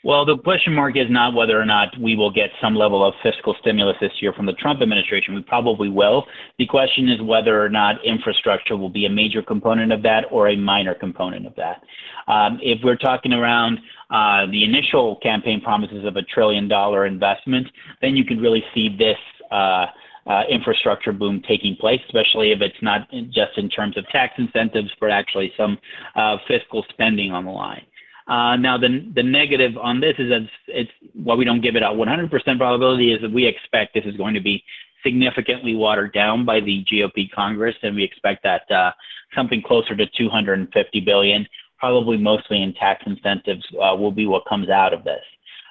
Well, 0.04 0.24
the 0.24 0.36
question 0.36 0.74
mark 0.74 0.96
is 0.96 1.06
not 1.08 1.32
whether 1.32 1.60
or 1.60 1.64
not 1.64 1.96
we 2.00 2.16
will 2.16 2.30
get 2.30 2.50
some 2.60 2.74
level 2.74 3.06
of 3.06 3.14
fiscal 3.22 3.54
stimulus 3.60 3.96
this 4.00 4.10
year 4.20 4.32
from 4.32 4.46
the 4.46 4.52
Trump 4.54 4.82
administration. 4.82 5.32
We 5.32 5.42
probably 5.42 5.88
will. 5.88 6.26
The 6.58 6.66
question 6.66 7.08
is 7.08 7.22
whether 7.22 7.64
or 7.64 7.68
not 7.68 8.04
infrastructure 8.04 8.76
will 8.76 8.90
be 8.90 9.06
a 9.06 9.10
major 9.10 9.42
component 9.42 9.92
of 9.92 10.02
that 10.02 10.24
or 10.32 10.48
a 10.48 10.56
minor 10.56 10.94
component 10.94 11.46
of 11.46 11.54
that. 11.54 11.82
Um, 12.26 12.58
if 12.60 12.80
we're 12.82 12.96
talking 12.96 13.32
around 13.32 13.78
uh, 14.10 14.46
the 14.50 14.64
initial 14.64 15.16
campaign 15.22 15.60
promises 15.60 16.04
of 16.04 16.16
a 16.16 16.22
trillion 16.22 16.66
dollar 16.66 17.06
investment, 17.06 17.68
then 18.00 18.16
you 18.16 18.24
could 18.24 18.40
really 18.40 18.64
see 18.74 18.88
this. 18.88 19.18
Uh, 19.50 19.86
uh, 20.24 20.42
infrastructure 20.48 21.10
boom 21.10 21.42
taking 21.48 21.74
place, 21.74 22.00
especially 22.06 22.52
if 22.52 22.60
it's 22.60 22.80
not 22.80 23.10
just 23.30 23.58
in 23.58 23.68
terms 23.68 23.98
of 23.98 24.06
tax 24.10 24.32
incentives, 24.38 24.88
but 25.00 25.10
actually 25.10 25.52
some 25.56 25.76
uh, 26.14 26.36
fiscal 26.46 26.84
spending 26.90 27.32
on 27.32 27.44
the 27.44 27.50
line. 27.50 27.84
Uh, 28.32 28.56
now, 28.56 28.78
the 28.78 29.12
the 29.14 29.22
negative 29.22 29.76
on 29.76 30.00
this 30.00 30.14
is 30.18 30.30
that 30.30 30.48
it's, 30.68 30.90
while 31.12 31.36
we 31.36 31.44
don't 31.44 31.60
give 31.60 31.76
it 31.76 31.82
a 31.82 31.86
100% 31.86 32.30
probability, 32.56 33.12
is 33.12 33.20
that 33.20 33.30
we 33.30 33.44
expect 33.44 33.92
this 33.92 34.06
is 34.06 34.16
going 34.16 34.32
to 34.32 34.40
be 34.40 34.64
significantly 35.04 35.74
watered 35.74 36.14
down 36.14 36.46
by 36.46 36.58
the 36.58 36.82
GOP 36.90 37.30
Congress, 37.30 37.74
and 37.82 37.94
we 37.94 38.02
expect 38.02 38.42
that 38.42 38.62
uh, 38.70 38.90
something 39.36 39.60
closer 39.60 39.94
to 39.94 40.06
250 40.16 41.00
billion, 41.00 41.46
probably 41.78 42.16
mostly 42.16 42.62
in 42.62 42.72
tax 42.72 43.02
incentives, 43.04 43.66
uh, 43.74 43.94
will 43.94 44.10
be 44.10 44.24
what 44.24 44.46
comes 44.48 44.70
out 44.70 44.94
of 44.94 45.04
this. 45.04 45.20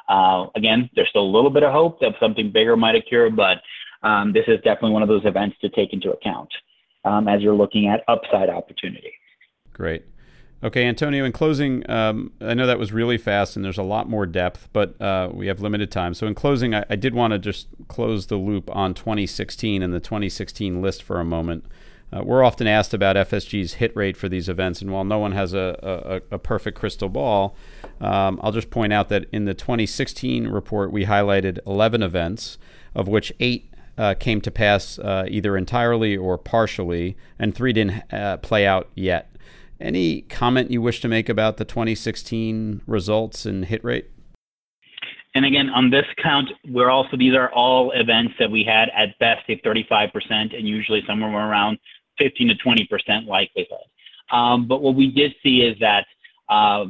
Uh, 0.07 0.45
again, 0.55 0.87
there's 0.95 1.09
still 1.09 1.25
a 1.25 1.33
little 1.35 1.49
bit 1.49 1.63
of 1.63 1.73
hope 1.73 1.99
that 1.99 2.13
something 2.19 2.51
bigger 2.51 2.77
might 2.77 2.93
occur, 2.93 3.31
but 3.31 3.57
um, 4.03 4.33
this 4.33 4.45
is 4.47 4.57
definitely 4.57 4.91
one 4.91 5.01
of 5.01 5.09
those 5.09 5.25
events 5.25 5.57
to 5.61 5.69
take 5.69 5.93
into 5.93 6.11
account 6.11 6.49
um, 7.05 7.27
as 7.27 7.41
you're 7.41 7.55
looking 7.55 7.87
at 7.87 8.03
upside 8.07 8.51
opportunity. 8.51 9.13
Great. 9.73 10.05
Okay, 10.63 10.85
Antonio, 10.85 11.25
in 11.25 11.31
closing, 11.31 11.89
um, 11.89 12.31
I 12.39 12.53
know 12.53 12.67
that 12.67 12.77
was 12.77 12.93
really 12.93 13.17
fast 13.17 13.55
and 13.55 13.65
there's 13.65 13.79
a 13.79 13.83
lot 13.83 14.07
more 14.07 14.27
depth, 14.27 14.69
but 14.71 14.99
uh, 15.01 15.29
we 15.33 15.47
have 15.47 15.59
limited 15.59 15.89
time. 15.89 16.13
So, 16.13 16.27
in 16.27 16.35
closing, 16.35 16.75
I, 16.75 16.85
I 16.87 16.95
did 16.95 17.15
want 17.15 17.33
to 17.33 17.39
just 17.39 17.67
close 17.87 18.27
the 18.27 18.35
loop 18.35 18.69
on 18.75 18.93
2016 18.93 19.81
and 19.81 19.91
the 19.91 19.99
2016 19.99 20.79
list 20.79 21.01
for 21.01 21.19
a 21.19 21.25
moment. 21.25 21.65
Uh, 22.13 22.21
we're 22.23 22.43
often 22.43 22.67
asked 22.67 22.93
about 22.93 23.15
FSG's 23.15 23.75
hit 23.75 23.95
rate 23.95 24.15
for 24.15 24.29
these 24.29 24.49
events, 24.49 24.81
and 24.81 24.91
while 24.91 25.03
no 25.03 25.17
one 25.17 25.31
has 25.31 25.53
a, 25.53 26.21
a, 26.29 26.35
a 26.35 26.37
perfect 26.37 26.77
crystal 26.77 27.09
ball, 27.09 27.55
um, 27.99 28.39
I'll 28.43 28.51
just 28.51 28.69
point 28.69 28.93
out 28.93 29.09
that 29.09 29.25
in 29.31 29.45
the 29.45 29.53
2016 29.53 30.47
report, 30.47 30.91
we 30.91 31.05
highlighted 31.05 31.57
11 31.65 32.03
events, 32.03 32.57
of 32.93 33.07
which 33.07 33.33
eight 33.39 33.71
uh, 33.97 34.13
came 34.13 34.41
to 34.41 34.51
pass 34.51 34.99
uh, 34.99 35.25
either 35.27 35.57
entirely 35.57 36.17
or 36.17 36.37
partially, 36.37 37.15
and 37.39 37.55
three 37.55 37.73
didn't 37.73 38.03
uh, 38.13 38.37
play 38.37 38.67
out 38.67 38.89
yet. 38.93 39.30
Any 39.81 40.21
comment 40.21 40.71
you 40.71 40.81
wish 40.81 41.01
to 41.01 41.07
make 41.07 41.27
about 41.27 41.57
the 41.57 41.65
2016 41.65 42.81
results 42.85 43.45
and 43.45 43.65
hit 43.65 43.83
rate? 43.83 44.09
And 45.33 45.45
again, 45.45 45.69
on 45.69 45.89
this 45.89 46.05
count, 46.21 46.49
we're 46.67 46.89
also 46.89 47.15
these 47.17 47.33
are 47.33 47.51
all 47.51 47.91
events 47.91 48.33
that 48.37 48.51
we 48.51 48.63
had 48.63 48.89
at 48.95 49.17
best 49.19 49.49
a 49.49 49.57
35% 49.65 50.11
and 50.29 50.67
usually 50.67 51.01
somewhere 51.07 51.31
around 51.31 51.79
15 52.17 52.49
to 52.49 52.55
20% 52.55 53.27
likelihood. 53.27 53.79
Um, 54.31 54.67
but 54.67 54.81
what 54.81 54.95
we 54.95 55.07
did 55.11 55.33
see 55.41 55.61
is 55.61 55.77
that 55.79 56.05
uh, 56.49 56.85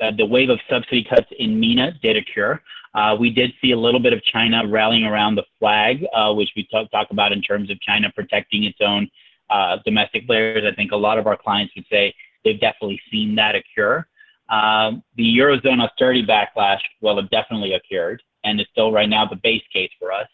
uh, 0.00 0.10
the 0.16 0.24
wave 0.24 0.48
of 0.48 0.58
subsidy 0.68 1.04
cuts 1.04 1.26
in 1.38 1.60
MENA 1.60 1.92
did 2.02 2.16
occur. 2.16 2.60
Uh, 2.94 3.16
we 3.18 3.30
did 3.30 3.52
see 3.60 3.72
a 3.72 3.78
little 3.78 4.00
bit 4.00 4.12
of 4.12 4.22
China 4.24 4.66
rallying 4.66 5.04
around 5.04 5.36
the 5.36 5.44
flag, 5.58 6.04
uh, 6.14 6.32
which 6.32 6.50
we 6.56 6.66
talk, 6.72 6.90
talk 6.90 7.08
about 7.10 7.30
in 7.32 7.40
terms 7.42 7.70
of 7.70 7.80
China 7.80 8.10
protecting 8.14 8.64
its 8.64 8.78
own 8.80 9.08
uh, 9.50 9.78
domestic 9.84 10.26
players. 10.26 10.64
I 10.70 10.74
think 10.74 10.92
a 10.92 10.96
lot 10.96 11.18
of 11.18 11.26
our 11.26 11.36
clients 11.36 11.74
would 11.76 11.86
say 11.90 12.14
they've 12.44 12.60
definitely 12.60 13.00
seen 13.10 13.34
that 13.36 13.54
occur. 13.54 14.04
Um, 14.48 15.02
the 15.16 15.36
Eurozone 15.38 15.80
austerity 15.80 16.24
backlash 16.24 16.80
will 17.00 17.20
have 17.20 17.30
definitely 17.30 17.74
occurred 17.74 18.22
and 18.44 18.60
it's 18.60 18.70
still 18.70 18.92
right 18.92 19.08
now 19.08 19.26
the 19.26 19.36
base 19.36 19.62
case 19.72 19.90
for 19.98 20.12
us. 20.12 20.28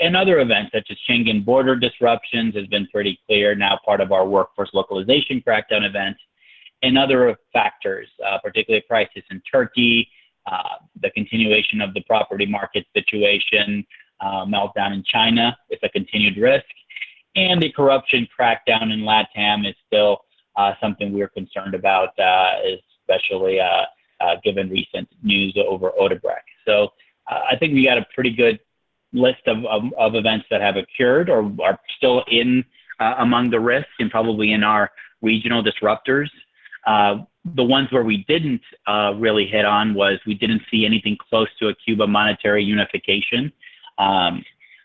And 0.00 0.16
other 0.16 0.40
events 0.40 0.72
such 0.72 0.86
as 0.90 0.96
Schengen 1.08 1.44
border 1.44 1.76
disruptions 1.76 2.54
has 2.54 2.66
been 2.68 2.86
pretty 2.88 3.20
clear, 3.26 3.54
now 3.54 3.78
part 3.84 4.00
of 4.00 4.12
our 4.12 4.26
workforce 4.26 4.70
localization 4.72 5.42
crackdown 5.46 5.86
event. 5.86 6.16
And 6.82 6.98
other 6.98 7.36
factors, 7.52 8.08
uh, 8.26 8.38
particularly 8.42 8.82
a 8.84 8.88
crisis 8.88 9.22
in 9.30 9.42
Turkey, 9.50 10.08
uh, 10.50 10.76
the 11.00 11.10
continuation 11.10 11.80
of 11.80 11.94
the 11.94 12.02
property 12.02 12.46
market 12.46 12.86
situation, 12.94 13.86
uh, 14.20 14.44
meltdown 14.44 14.94
in 14.94 15.02
China, 15.06 15.56
it's 15.70 15.82
a 15.82 15.88
continued 15.88 16.36
risk 16.36 16.64
and 17.36 17.62
the 17.62 17.70
corruption 17.70 18.28
crackdown 18.38 18.92
in 18.92 19.00
LATAM 19.00 19.68
is 19.68 19.74
still 19.86 20.24
uh, 20.56 20.72
something 20.80 21.12
we're 21.12 21.28
concerned 21.28 21.74
about, 21.74 22.18
uh, 22.18 22.52
especially 23.00 23.60
uh, 23.60 23.82
uh, 24.20 24.36
given 24.44 24.70
recent 24.70 25.08
news 25.22 25.56
over 25.66 25.90
Odebrecht. 26.00 26.42
So 26.66 26.92
uh, 27.30 27.40
I 27.50 27.56
think 27.56 27.74
we 27.74 27.84
got 27.84 27.98
a 27.98 28.06
pretty 28.14 28.30
good 28.30 28.60
list 29.12 29.42
of, 29.46 29.64
of, 29.66 29.82
of, 29.96 30.14
events 30.14 30.46
that 30.50 30.60
have 30.60 30.76
occurred 30.76 31.30
or 31.30 31.50
are 31.62 31.78
still 31.96 32.24
in 32.28 32.64
among 33.00 33.50
the 33.50 33.60
risks 33.60 33.92
and 33.98 34.10
probably 34.10 34.52
in 34.52 34.64
our 34.64 34.90
regional 35.22 35.62
disruptors. 35.62 36.28
the 36.86 37.62
ones 37.62 37.92
where 37.92 38.02
we 38.04 38.24
didn't 38.28 38.62
really 39.20 39.46
hit 39.46 39.64
on 39.64 39.94
was 39.94 40.18
we 40.26 40.34
didn't 40.34 40.62
see 40.70 40.84
anything 40.84 41.16
close 41.16 41.48
to 41.60 41.68
a 41.68 41.74
Cuba 41.74 42.06
monetary 42.06 42.64
unification. 42.64 43.52
Um, 43.98 44.44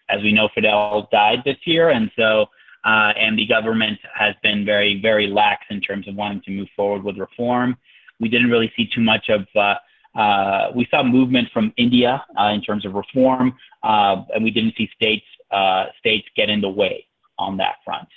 as 0.10 0.22
we 0.22 0.32
know, 0.32 0.50
Fidel 0.54 1.08
died 1.12 1.39
this 1.45 1.58
year, 1.65 1.89
and 1.89 2.12
so 2.17 2.48
uh, 2.86 3.12
and 3.17 3.38
the 3.38 3.45
government 3.45 4.00
has 4.13 4.36
been 4.41 4.65
very, 4.65 5.02
very 5.02 5.28
lax 5.28 5.65
in 5.69 5.82
terms 5.82 6.08
of 6.08 6.15
wanting 6.15 6.41
to 6.41 6.52
move 6.52 6.67
forward 6.76 7.04
with 7.04 7.17
reform. 7.17 7.78
We 8.19 8.30
didn't 8.30 8.50
really 8.50 8.72
see 8.76 8.89
too 8.93 9.02
much 9.02 9.30
of. 9.30 9.45
Uh, 9.56 9.76
uh, 10.17 10.72
we 10.76 10.88
saw 10.89 11.04
movement 11.04 11.48
from 11.54 11.72
India 11.78 12.24
uh, 12.39 12.48
in 12.48 12.62
terms 12.62 12.86
of 12.86 12.93
reform, 12.93 13.54
uh, 13.84 14.24
and 14.34 14.43
we 14.43 14.50
didn't 14.50 14.74
see 14.76 14.89
states 14.95 15.26
uh, 15.52 15.86
states 16.00 16.28
get 16.36 16.50
in 16.50 16.62
the 16.62 16.69
way 16.69 17.06
on 17.38 17.58
that 17.58 17.76
front. 17.86 18.08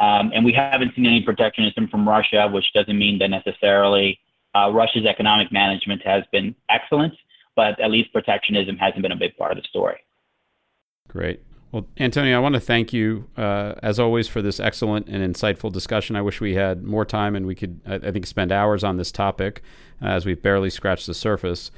Um, 0.00 0.30
and 0.32 0.44
we 0.44 0.52
haven't 0.52 0.94
seen 0.94 1.06
any 1.06 1.22
protectionism 1.22 1.88
from 1.88 2.08
Russia, 2.08 2.48
which 2.52 2.72
doesn't 2.72 2.96
mean 2.96 3.18
that 3.18 3.28
necessarily 3.28 4.20
Russia's 4.54 5.06
economic 5.06 5.52
management 5.52 6.02
has 6.04 6.24
been 6.32 6.52
excellent, 6.68 7.14
but 7.54 7.78
at 7.80 7.92
least 7.92 8.12
protectionism 8.12 8.76
hasn't 8.76 9.02
been 9.02 9.12
a 9.12 9.16
big 9.16 9.36
part 9.36 9.52
of 9.52 9.56
the 9.56 9.62
story. 9.68 9.98
Great. 11.08 11.42
Well, 11.70 11.86
Antonio, 11.98 12.34
I 12.34 12.40
want 12.40 12.54
to 12.54 12.60
thank 12.60 12.94
you, 12.94 13.28
uh, 13.36 13.74
as 13.82 14.00
always, 14.00 14.26
for 14.26 14.40
this 14.40 14.58
excellent 14.58 15.06
and 15.08 15.34
insightful 15.34 15.70
discussion. 15.70 16.16
I 16.16 16.22
wish 16.22 16.40
we 16.40 16.54
had 16.54 16.82
more 16.82 17.04
time 17.04 17.36
and 17.36 17.46
we 17.46 17.54
could, 17.54 17.80
I, 17.86 18.10
think, 18.10 18.26
spend 18.26 18.52
hours 18.52 18.82
on 18.82 18.96
this 18.96 19.12
topic 19.12 19.62
uh, 20.00 20.06
as 20.06 20.24
we've 20.24 20.40
barely 20.40 20.70
scratched 20.70 21.06
the 21.06 21.12
surface. 21.12 21.70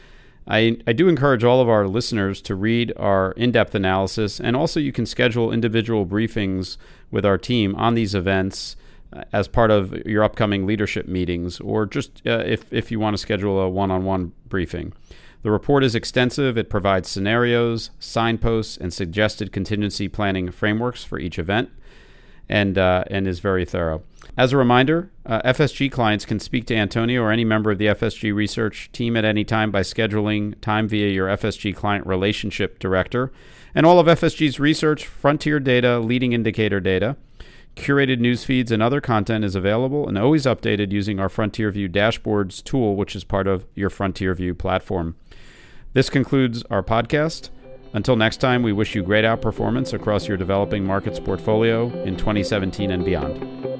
I, 0.47 0.79
I 0.87 0.93
do 0.93 1.09
encourage 1.09 1.43
all 1.43 1.61
of 1.61 1.69
our 1.69 1.89
listeners 1.89 2.41
to 2.43 2.55
read 2.55 2.93
our 2.97 3.33
in 3.33 3.51
depth 3.51 3.75
analysis, 3.75 4.41
and 4.41 4.57
also 4.57 4.79
you 4.79 4.93
can 4.93 5.07
schedule 5.07 5.53
individual 5.53 6.07
briefings 6.07 6.77
with 7.11 7.27
our 7.27 7.39
team 7.39 7.75
on 7.75 7.95
these 7.95 8.15
events 8.15 8.77
uh, 9.13 9.25
as 9.33 9.49
part 9.49 9.73
of 9.73 9.93
your 10.07 10.23
upcoming 10.23 10.67
leadership 10.67 11.09
meetings, 11.09 11.61
or 11.61 11.85
just 11.85 12.23
uh, 12.27 12.43
if, 12.47 12.73
if 12.73 12.91
you 12.93 13.01
want 13.01 13.15
to 13.15 13.19
schedule 13.19 13.61
a 13.61 13.69
one 13.69 13.91
on 13.91 14.05
one 14.05 14.33
briefing. 14.49 14.93
The 15.43 15.51
report 15.51 15.85
is 15.85 15.95
extensive. 15.95 16.59
It 16.59 16.69
provides 16.69 17.09
scenarios, 17.09 17.91
signposts, 17.99 18.77
and 18.77 18.93
suggested 18.93 19.53
contingency 19.53 20.07
planning 20.07 20.51
frameworks 20.51 21.03
for 21.03 21.19
each 21.19 21.39
event, 21.39 21.71
and 22.49 22.77
uh, 22.77 23.05
and 23.07 23.27
is 23.27 23.41
very 23.41 23.65
thorough. 23.65 24.03
As 24.37 24.53
a 24.53 24.57
reminder, 24.57 25.11
uh, 25.27 25.41
FSG 25.43 25.91
clients 25.91 26.25
can 26.25 26.41
speak 26.41 26.67
to 26.67 26.77
Antonio 26.77 27.23
or 27.23 27.33
any 27.33 27.45
member 27.45 27.71
of 27.71 27.79
the 27.79 27.87
FSG 27.87 28.35
research 28.35 28.91
team 28.93 29.17
at 29.17 29.25
any 29.25 29.45
time 29.45 29.71
by 29.71 29.81
scheduling 29.81 30.61
time 30.61 30.89
via 30.89 31.09
your 31.09 31.29
FSG 31.29 31.75
client 31.75 32.07
relationship 32.07 32.79
director. 32.79 33.33
And 33.75 33.87
all 33.87 33.99
of 33.99 34.07
FSG's 34.07 34.61
research, 34.61 35.07
frontier 35.07 35.61
data, 35.61 36.01
leading 36.01 36.33
indicator 36.33 36.81
data, 36.81 37.17
curated 37.77 38.19
news 38.19 38.45
feeds, 38.45 38.73
and 38.73 38.83
other 38.83 39.01
content 39.01 39.45
is 39.45 39.55
available 39.55 40.09
and 40.09 40.19
always 40.19 40.45
updated 40.45 40.93
using 40.93 41.19
our 41.21 41.29
Frontier 41.29 41.71
View 41.71 41.89
dashboards 41.89 42.63
tool, 42.63 42.97
which 42.97 43.17
is 43.17 43.25
part 43.25 43.47
of 43.47 43.67
your 43.75 43.91
Frontier 43.91 44.35
View 44.35 44.55
platform. 44.55 45.17
This 45.93 46.09
concludes 46.09 46.63
our 46.71 46.85
podcast. 46.85 47.51
Until 47.95 48.15
next 48.15 48.37
time, 48.37 48.63
we 48.63 48.73
wish 48.73 48.95
you 48.95 49.03
great 49.03 49.25
outperformance 49.25 49.93
across 49.93 50.29
your 50.29 50.37
developing 50.37 50.85
markets 50.85 51.19
portfolio 51.19 51.91
in 52.05 52.17
2017 52.17 52.93
and 52.93 53.05
beyond. 53.05 53.80